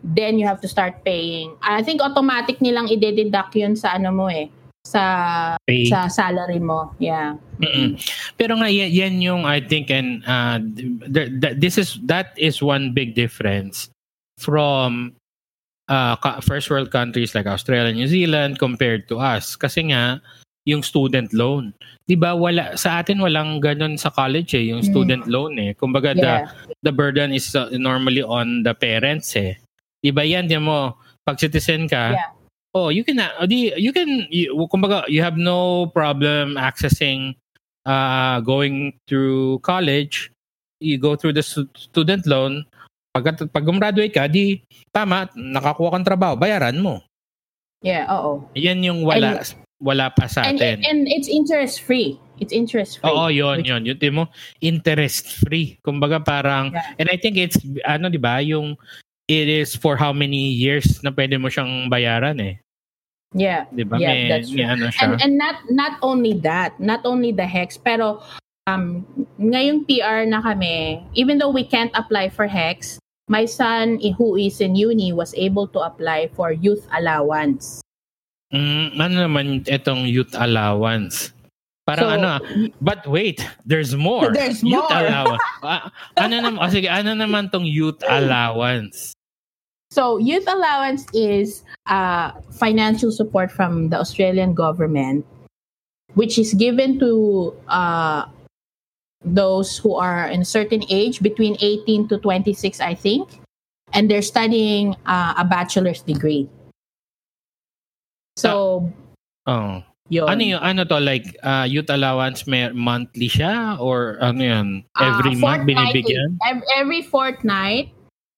[0.03, 1.55] then you have to start paying.
[1.63, 4.51] I think automatic nilang ide-deduct yun sa ano mo eh,
[4.83, 5.87] sa Pay.
[5.87, 6.91] sa salary mo.
[6.99, 7.39] Yeah.
[7.63, 7.95] Mm-mm.
[8.35, 10.59] Pero nga yan, yan yung I think and uh,
[11.07, 13.87] th- th- this is that is one big difference
[14.43, 15.15] from
[15.87, 20.19] uh, first world countries like Australia, New Zealand compared to us kasi nga
[20.63, 21.75] yung student loan.
[22.07, 24.89] 'Di ba wala sa atin walang ganun sa college eh, yung Mm.
[24.89, 25.71] student loan eh.
[25.75, 26.47] Kumbaga the Yeah.
[26.83, 29.59] the burden is uh, normally on the parents eh.
[29.99, 32.31] 'Di ba yan, di mo pag citizen ka, Yeah.
[32.75, 37.35] oh, you can uh, di, you can you, kumbaga you have no problem accessing
[37.83, 40.31] uh going through college.
[40.83, 42.67] You go through the stu- student loan.
[43.15, 44.59] Pag pag gumraduate ka, di
[44.91, 46.99] tama, nakakuha kang trabaho, bayaran mo.
[47.83, 48.47] Yeah, oo.
[48.55, 49.43] Yan yung wala
[49.83, 50.79] wala pa sa And, atin.
[50.87, 52.15] and it's interest free.
[52.39, 53.11] It's interest free.
[53.11, 53.83] Oo, yun, Which- yun.
[53.83, 54.31] Yun, mo,
[54.63, 55.77] interest free.
[55.83, 56.95] Kumbaga parang, Yeah.
[57.03, 58.79] and I think it's, ano, di ba, yung,
[59.27, 62.55] it is for how many years na pwede mo siyang bayaran eh.
[63.35, 63.65] Yeah.
[63.73, 63.97] Di ba?
[63.99, 64.71] Yeah, may, that's may true.
[64.71, 65.03] ano siya.
[65.03, 68.21] And and not not only that, not only the HEX, pero
[68.69, 69.01] um
[69.41, 74.61] ngayong PR na kami, even though we can't apply for HEX, my son who is
[74.61, 77.81] in uni was able to apply for youth allowance.
[78.53, 81.33] Mm, ano naman itong youth allowance?
[81.83, 82.41] Parang So, ano, ah,
[82.79, 84.31] but wait, there's more.
[84.37, 84.93] There's youth more.
[84.93, 85.43] allowance.
[85.63, 89.15] Ah, ano naman, oh, sige, ano naman tong youth allowance?
[89.91, 95.25] So youth allowance is uh, financial support from the Australian government,
[96.13, 98.25] which is given to uh,
[99.23, 103.39] those who are in a certain age, between 18 to 26, I think,
[103.93, 106.49] and they're studying uh, a bachelor's degree.
[108.37, 108.89] So,
[109.45, 109.83] Oh.
[110.09, 110.29] yun.
[110.29, 113.79] Ano yung, ano to, like, uh, youth allowance, may monthly siya?
[113.79, 114.67] Or ano yun?
[114.95, 116.37] Uh, Every month binibigyan?
[116.47, 117.91] Ev- Every fortnight,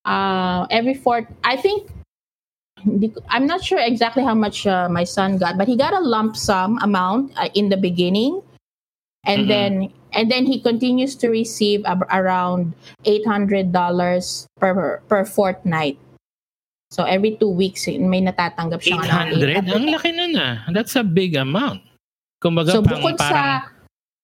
[0.05, 1.89] uh, every fort, I think,
[3.29, 6.37] I'm not sure exactly how much uh, my son got, but he got a lump
[6.37, 8.43] sum amount uh, in the beginning,
[9.25, 9.49] and Mhm.
[9.49, 9.71] then
[10.13, 12.77] and then he continues to receive ab- around
[13.09, 15.97] eight hundred dollars per per fortnight.
[16.95, 19.35] So every two weeks may natatanggap siya ng
[19.67, 19.67] 800?
[19.67, 20.63] Ang laki nun ah.
[20.71, 21.83] That's a big amount.
[22.39, 23.75] Kumbaga, So pang, bukod parang sa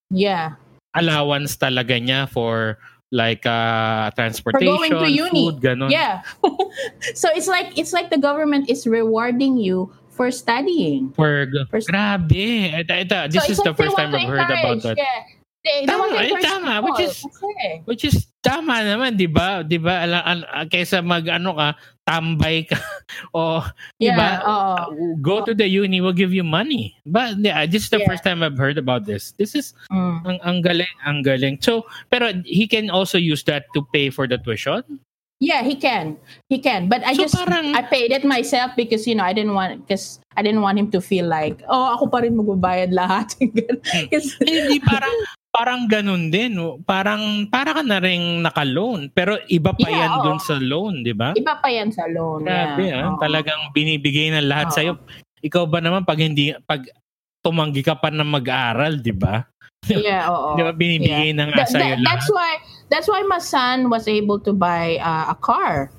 [0.07, 0.55] yeah,
[0.95, 2.80] allowance talaga niya for
[3.11, 5.51] like uh, for transportation, going to uni.
[5.51, 5.91] food, ganun.
[5.91, 6.24] Yeah.
[7.19, 11.11] so it's like it's like the government is rewarding you for studying.
[11.11, 12.72] For, For- grabe.
[12.72, 14.95] Ito, ito, this So is the they first time I've heard about that.
[14.95, 15.19] Yeah.
[15.61, 19.61] They, they Tama, to eh, tama, which is- kasi, Which is tama naman, 'di ba?
[19.61, 20.09] 'Di ba?
[20.09, 21.78] Ala, al- kaysa mag ano ka,
[22.08, 22.78] tambay ka
[23.38, 23.62] o
[24.02, 24.30] 'di yeah, ba?
[24.41, 25.18] oo.
[25.22, 26.97] Go to the uni, we'll give you money.
[27.06, 28.10] But yeah, this is the Yeah.
[28.10, 29.32] first time I've heard about this.
[29.38, 30.26] This is Mm.
[30.26, 31.62] ang ang galing, ang galing.
[31.62, 34.82] So, pero he can also use that to pay for the tuition.
[35.41, 36.22] Yeah, he can.
[36.54, 36.86] He can.
[36.86, 39.82] But I So just parang- I paid it myself because you know I didn't want
[39.86, 43.34] because I didn't want him to feel like oh ako pa rin magbabayad lahat.
[44.14, 45.10] Kasi Hindi parang
[45.52, 46.56] parang ganun din.
[46.56, 46.80] no?
[46.82, 49.12] Parang para ka na ring naka-loan.
[49.12, 50.24] Pero iba pa Yeah, yan oo.
[50.24, 51.36] dun sa loan, di ba?
[51.36, 52.47] iba pa yan sa loan.
[52.47, 53.04] Grabe yeah.
[53.04, 53.14] ah.
[53.14, 53.20] Oo.
[53.20, 54.76] Talagang binibigay ng lahat Oo.
[54.76, 54.91] sa'yo.
[55.43, 56.88] Ikaw ba naman pag hindi, pag
[57.43, 59.43] tumanggi ka pa na mag-aral, di ba?
[59.91, 60.56] Yeah, oo.
[60.56, 62.52] Di ba binibigay na nga That- sa'yo that- that's why
[62.88, 65.91] that's why my son was able to buy uh, a car.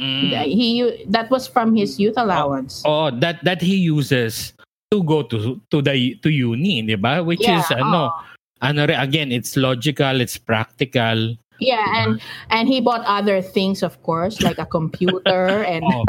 [0.00, 0.32] Mm.
[0.48, 0.82] He
[1.12, 2.80] that was from his youth allowance.
[2.82, 4.56] Oh, that that he uses
[4.88, 5.94] to go to to the
[6.24, 7.20] to uni, di ba?
[7.20, 8.31] Which Yeah, is ano, oo.
[8.62, 11.36] Ano rin, again, it's logical, it's practical.
[11.62, 12.54] Yeah, and ah.
[12.58, 15.84] and he bought other things, of course, like a computer and.
[15.84, 16.04] Oh.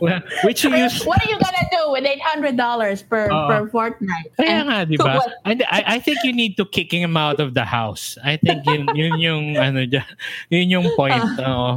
[0.00, 3.48] Well, Which you use What are you gonna do with eight hundred dollars per Oo.
[3.48, 4.28] per fortnight?
[4.36, 5.16] Kaya nga, di ba?
[5.16, 5.32] What?
[5.44, 8.18] And I, I think you need to kick him out of the house.
[8.20, 10.04] I think yun, yun yung, ano dyan,
[10.50, 11.16] yun yung point.
[11.40, 11.48] Ah.
[11.48, 11.70] Oo.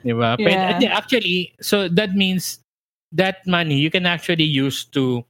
[0.00, 0.40] Di ba?
[0.40, 0.72] Yeah.
[0.72, 2.64] hindi, actually, so that means
[3.12, 5.24] that money you can actually use to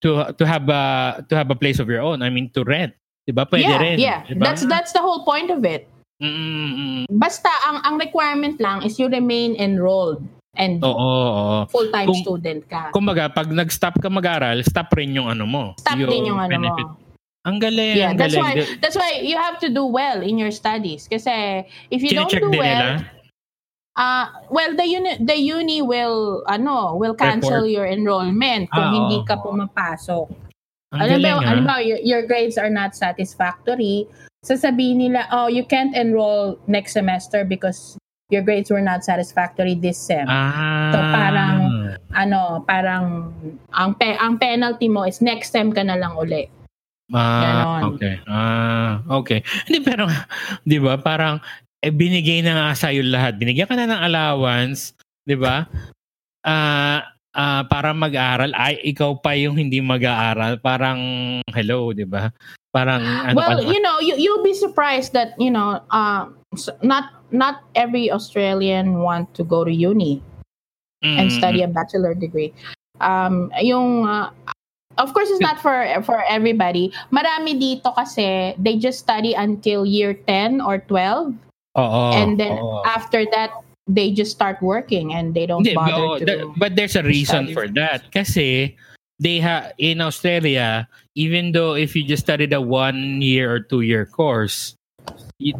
[0.00, 2.22] to to have a to have a place of your own.
[2.22, 2.94] I mean, to rent.
[3.28, 3.44] Di ba?
[3.44, 3.96] Pwede yeah, rin.
[4.00, 4.18] yeah.
[4.24, 4.48] Di ba?
[4.48, 5.84] That's that's the whole point of it.
[6.18, 7.04] Mm-mm-mm.
[7.12, 10.24] Basta ang ang requirement lang is you remain enrolled
[10.56, 11.56] and Oo, oo.
[11.68, 12.88] full-time Kung- student ka.
[12.90, 15.76] Kumbaga, pag nag-stop ka mag-aral, stop rin yung ano mo.
[15.78, 16.74] Stop din yung ano mo.
[17.46, 18.66] Ang galing, Yeah, ang that's galing.
[18.66, 22.26] why that's why you have to do well in your studies kasi if you don't
[22.26, 23.06] Chine-check do well, nila.
[23.94, 27.72] uh well the uni the uni will ano, will cancel Report.
[27.72, 30.26] your enrollment kung Ah, hindi oo, ka pumapasok.
[30.96, 31.50] Ang Alam galing, mo, ah.
[31.52, 34.08] alam mo, your, your grades are not satisfactory.
[34.40, 37.98] Sasabihin nila, oh, you can't enroll next semester because
[38.32, 40.24] your grades were not satisfactory this sem.
[40.28, 40.90] Ah.
[40.92, 41.66] So, parang-
[42.08, 43.30] Ano, parang
[43.68, 46.48] ang pe- ang penalty mo is next sem ka na lang uli.
[47.12, 47.80] Ah, Ganon.
[47.94, 48.14] okay.
[48.24, 49.44] Ah, okay.
[49.68, 50.08] Hindi, pero,
[50.64, 51.36] di ba, parang,
[51.84, 53.36] eh, binigay na nga sa'yo lahat.
[53.36, 54.96] Binigyan ka na ng allowance,
[55.28, 55.68] di ba?
[56.44, 56.87] Ah,
[57.66, 60.62] para mag-aral, ay, ikaw pa yung hindi mag-aaral.
[60.62, 61.00] Parang,
[61.50, 62.30] hello, di ba?
[62.70, 66.28] Parang, ano well, you know, you you'll be surprised that, you know, uh,
[66.84, 70.22] not not every Australian want to go to uni.
[71.02, 72.52] and Mm, study a bachelor degree.
[73.00, 74.30] Um, yung, uh,
[74.98, 76.90] of course, it's not for for everybody.
[77.14, 81.38] Marami dito kasi they just study until year 10 or 12
[81.78, 82.02] Oo.
[82.18, 82.82] and then oo.
[82.82, 83.54] after that
[83.88, 87.02] they just start working and they don't Hindi, bother oo, to that- but there's a
[87.02, 88.12] reason for that.
[88.12, 88.76] Kasi,
[89.18, 90.86] they ha in Australia,
[91.16, 94.76] even though if you just studied a one year or two year course,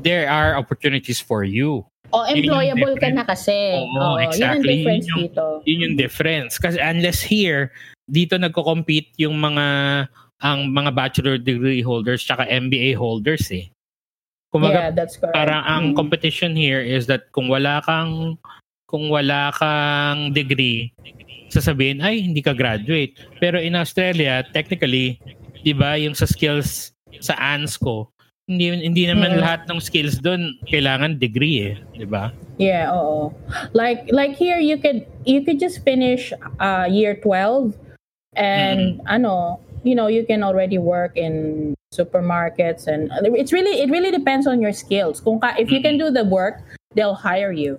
[0.05, 1.89] there are opportunities for you.
[2.09, 3.53] oh yung employable ka na kasi.
[3.53, 4.41] Oo, Oo, exactly.
[4.41, 5.45] Yun ang difference Yun yung- dito.
[5.69, 6.53] Yun yung difference.
[6.57, 7.69] Kasi unless here,
[8.09, 9.67] dito nagko-compete yung mga
[10.41, 13.69] ang mga bachelor degree holders tsaka MBA holders eh.
[14.49, 15.37] Kumbaga, yeah, that's correct.
[15.37, 15.97] parang ang Mm.
[15.97, 18.41] competition here is that kung wala kang
[18.89, 20.89] kung wala kang degree,
[21.53, 23.13] sasabihin ay hindi ka graduate.
[23.37, 25.21] Pero in Australia, technically,
[25.61, 28.09] 'di ba, yung sa skills sa ANSCO,
[28.49, 29.41] hindi hindi naman Mm.
[29.45, 32.33] lahat ng skills doon kailangan degree eh, 'di ba?
[32.57, 33.29] Yeah, oo.
[33.77, 37.77] Like like here you could you could just finish uh year 12
[38.33, 44.11] and ano, you know, you can already work in supermarkets and it's really it really
[44.11, 45.21] depends on your skills.
[45.21, 46.61] Kung ka, if you can do the work,
[46.95, 47.79] they'll hire you.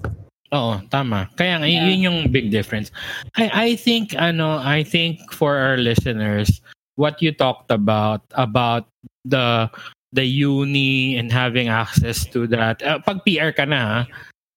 [0.49, 1.29] Oo, tama.
[1.37, 1.85] Kaya nga, Yeah.
[1.85, 2.89] yun yung big difference.
[3.37, 6.61] I I think ano, I think for our listeners,
[6.97, 8.89] what you talked about about
[9.29, 9.69] the
[10.09, 12.81] the uni and having access to that.
[12.81, 14.09] Uh, pag PR ka na,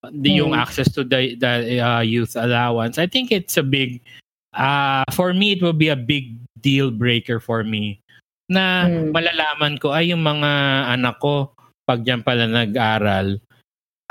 [0.08, 0.64] the, yung Mm.
[0.64, 2.96] access to the the uh, youth allowance.
[2.96, 4.00] I think it's a big
[4.52, 8.01] uh for me it will be a big deal breaker for me
[8.52, 9.16] na Mm.
[9.16, 10.50] malalaman ko ay yung mga
[10.92, 11.56] anak ko
[11.88, 13.40] pag diyan pala nag-aral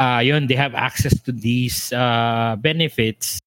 [0.02, 3.38] uh, yun, they have access to these uh, benefits,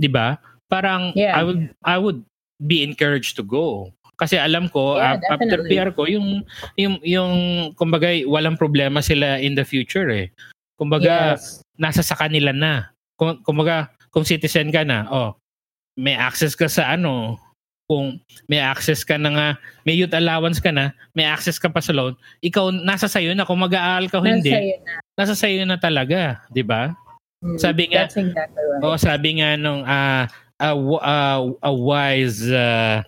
[0.00, 0.40] 'di ba?
[0.72, 1.36] Parang Yeah.
[1.36, 2.24] I would I would
[2.64, 3.92] be encouraged to go.
[4.16, 5.66] Kasi alam ko Yeah, uh, after.
[5.68, 6.46] PR ko yung
[6.80, 7.32] yung yung
[7.76, 10.32] kumbaga walang problema sila in the future eh.
[10.80, 11.60] Kumbaga yes.
[11.76, 12.88] nasa sa kanila na.
[13.20, 15.36] Kung kumbaga kung citizen ka na, oh,
[15.96, 17.36] may access ka sa ano,
[17.92, 18.16] kung
[18.48, 19.48] may access ka na nga,
[19.84, 23.44] may youth allowance ka na, may access ka pa sa loan, ikaw nasa sayo na
[23.44, 24.92] kung mag-aaral ka o hindi Nasa na.
[25.20, 26.96] nasa sayo na talaga, 'di ba?
[27.44, 28.32] Mm, Sabi nga- exactly
[28.64, 28.80] right.
[28.80, 30.24] O sabi nga nung ah,
[30.56, 30.72] a,
[31.04, 33.04] ah, a wise ah,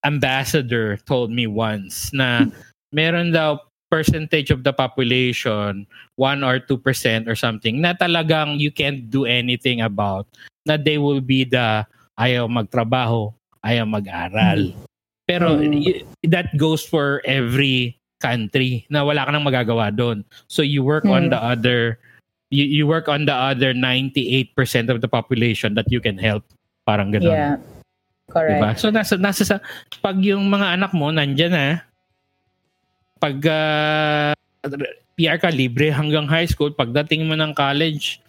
[0.00, 2.48] ambassador told me once na
[2.94, 3.60] meron daw
[3.90, 5.84] percentage of the population
[6.18, 10.26] 1 or 2% or something na talagang you can't do anything about
[10.66, 11.82] na they will be the
[12.16, 13.30] ayaw magtrabaho,
[13.66, 14.70] ayaw mag-aral.
[15.26, 15.82] Pero Mm.
[15.82, 20.22] y- that goes for every country na wala ka nang magagawa doon.
[20.46, 21.32] So you work on Mm.
[21.34, 21.80] the other
[22.54, 24.54] you, you work on the other 98%
[24.86, 26.46] of the population that you can help.
[26.86, 27.34] Parang ganun.
[27.34, 27.58] Yeah.
[28.30, 28.62] Correct.
[28.62, 28.70] Diba?
[28.78, 29.56] So nasa nasa sa
[29.98, 31.66] pag yung mga anak mo nandiyan na
[33.18, 34.30] pag uh,
[35.16, 38.22] PR ka libre hanggang high school pagdating mo ng college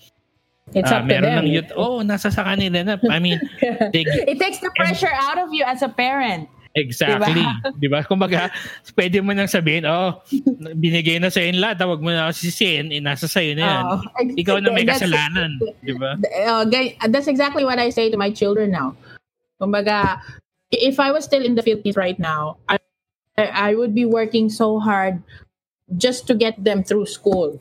[0.75, 1.45] It's uh, up to meron them.
[1.45, 3.39] ng youth oh nasa sa kanila na I mean
[3.95, 6.51] they, it takes the pressure out of you as a parent.
[6.77, 7.41] exactly
[7.81, 8.53] di ba kumbaga
[8.93, 10.21] pwede mo nang sabihin oh
[10.77, 13.99] binigay na sa in lahat wag mo na sisihin eh, nasa sayo na yan Oh,
[14.37, 18.17] ikaw na may that's- kasalanan di ba uh, gay- that's exactly what I say to
[18.19, 18.93] my children now.
[19.57, 20.21] Kumbaga,
[20.69, 22.77] if I was still in the Philippines right now, I
[23.41, 25.25] I would be working so hard
[25.97, 27.57] just to get them through school.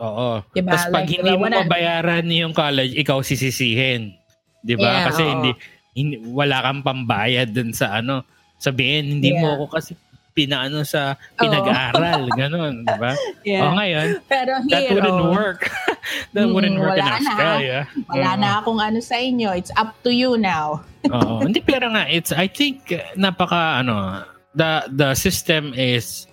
[0.00, 0.40] Oo.
[0.50, 0.72] Diba?
[0.72, 4.16] Tapos pag Like, hindi mo what I- mabayaran yung college, ikaw sisisihin.
[4.60, 4.90] 'Di ba?
[4.90, 5.30] Yeah, kasi oo.
[5.30, 5.50] hindi,
[5.92, 8.24] hindi wala kang pambayad dun sa ano.
[8.56, 9.56] Sabihin, hindi mo Yeah.
[9.56, 9.92] ako kasi
[10.30, 13.12] pinaano sa pinag-aaral, ganun, 'di ba?
[13.60, 15.68] O ngayon, Pero that here, wouldn't oh, work.
[16.32, 17.18] that Mm, wouldn't work in wala na.
[17.18, 17.78] Australia.
[18.06, 18.38] wala Oo.
[18.38, 19.52] na akong ano sa inyo.
[19.52, 20.80] It's up to you now.
[21.12, 21.42] Oo.
[21.42, 24.22] Hindi pero nga it's I think napaka ano
[24.52, 26.29] the the system is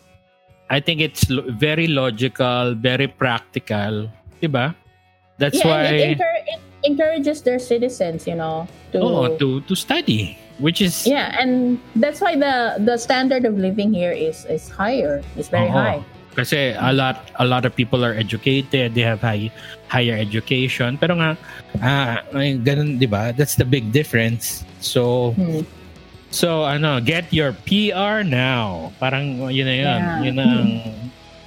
[0.69, 4.75] I think it's lo- very logical, very practical, 'di ba?
[5.37, 9.73] That's yeah, why it, encour- it encourages their citizens, you know, to Oo, to to
[9.77, 14.67] study, which is yeah, and that's why the the standard of living here is is
[14.67, 15.23] higher.
[15.39, 15.77] It's very Oo.
[15.77, 16.01] high.
[16.37, 19.49] kasi a lot a lot of people are educated, they have high
[19.89, 20.93] higher education.
[21.01, 21.33] Pero nga
[21.81, 22.21] ah
[22.61, 23.33] ganun 'di ba?
[23.33, 24.61] That's the big difference.
[24.77, 25.65] So Hmm.
[26.31, 28.91] So ano, get your PR now.
[28.99, 30.01] Parang yun na yun.
[30.01, 30.23] Yeah.
[30.23, 30.67] Yun ang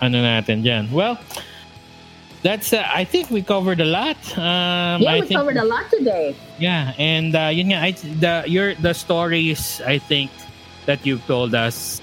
[0.01, 0.91] ano natin diyan.
[0.93, 1.21] Well,
[2.43, 4.17] that's uh, I think we covered a lot.
[4.37, 6.33] Um Yeah, I we think covered a lot today.
[6.59, 10.33] Yeah, and uh, yun nga, I, the your the stories I think
[10.89, 12.01] that you've told us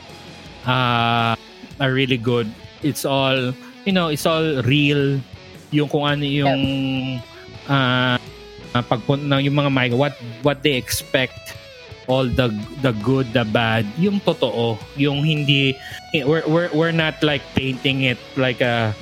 [0.66, 1.34] uh,
[1.82, 2.50] are really good.
[2.86, 3.54] It's all
[3.86, 5.20] you know, it's all real.
[5.72, 6.64] Yung kung ano yung
[7.68, 8.16] uh,
[8.72, 10.16] uh, pagpun ng yung mga mic, what
[10.46, 11.58] what they expect
[12.08, 12.48] all the
[12.82, 15.76] the good the bad yung totoo yung hindi
[16.24, 18.96] we're we're, we're not like painting it like a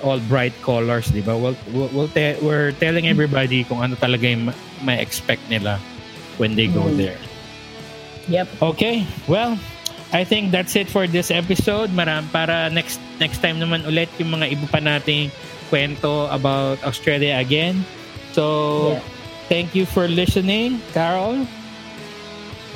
[0.00, 1.36] all bright colors, di ba?
[1.36, 5.76] We'll, we'll, te- we're telling everybody kung ano talaga yung ma- ma-expect nila
[6.40, 6.96] when they go Mm.
[6.96, 7.20] there.
[8.32, 8.48] Yep.
[8.72, 9.60] Okay, well,
[10.08, 11.92] I think that's it for this episode.
[11.92, 15.28] Maram para next next time naman ulit yung mga iba pa nating
[15.68, 17.84] kwento about Australia again.
[18.32, 19.04] So, Yeah.
[19.52, 21.44] thank you for listening, Carol.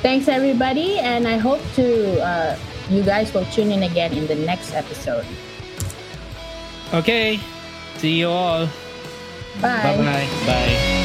[0.05, 2.55] Thanks everybody, and I hope to uh,
[2.91, 5.25] you guys will tune in again in the next episode.
[6.93, 7.39] Okay,
[7.97, 8.67] see you all.
[9.59, 9.81] Bye.
[9.81, 10.29] Bye-bye.
[10.45, 11.01] Bye.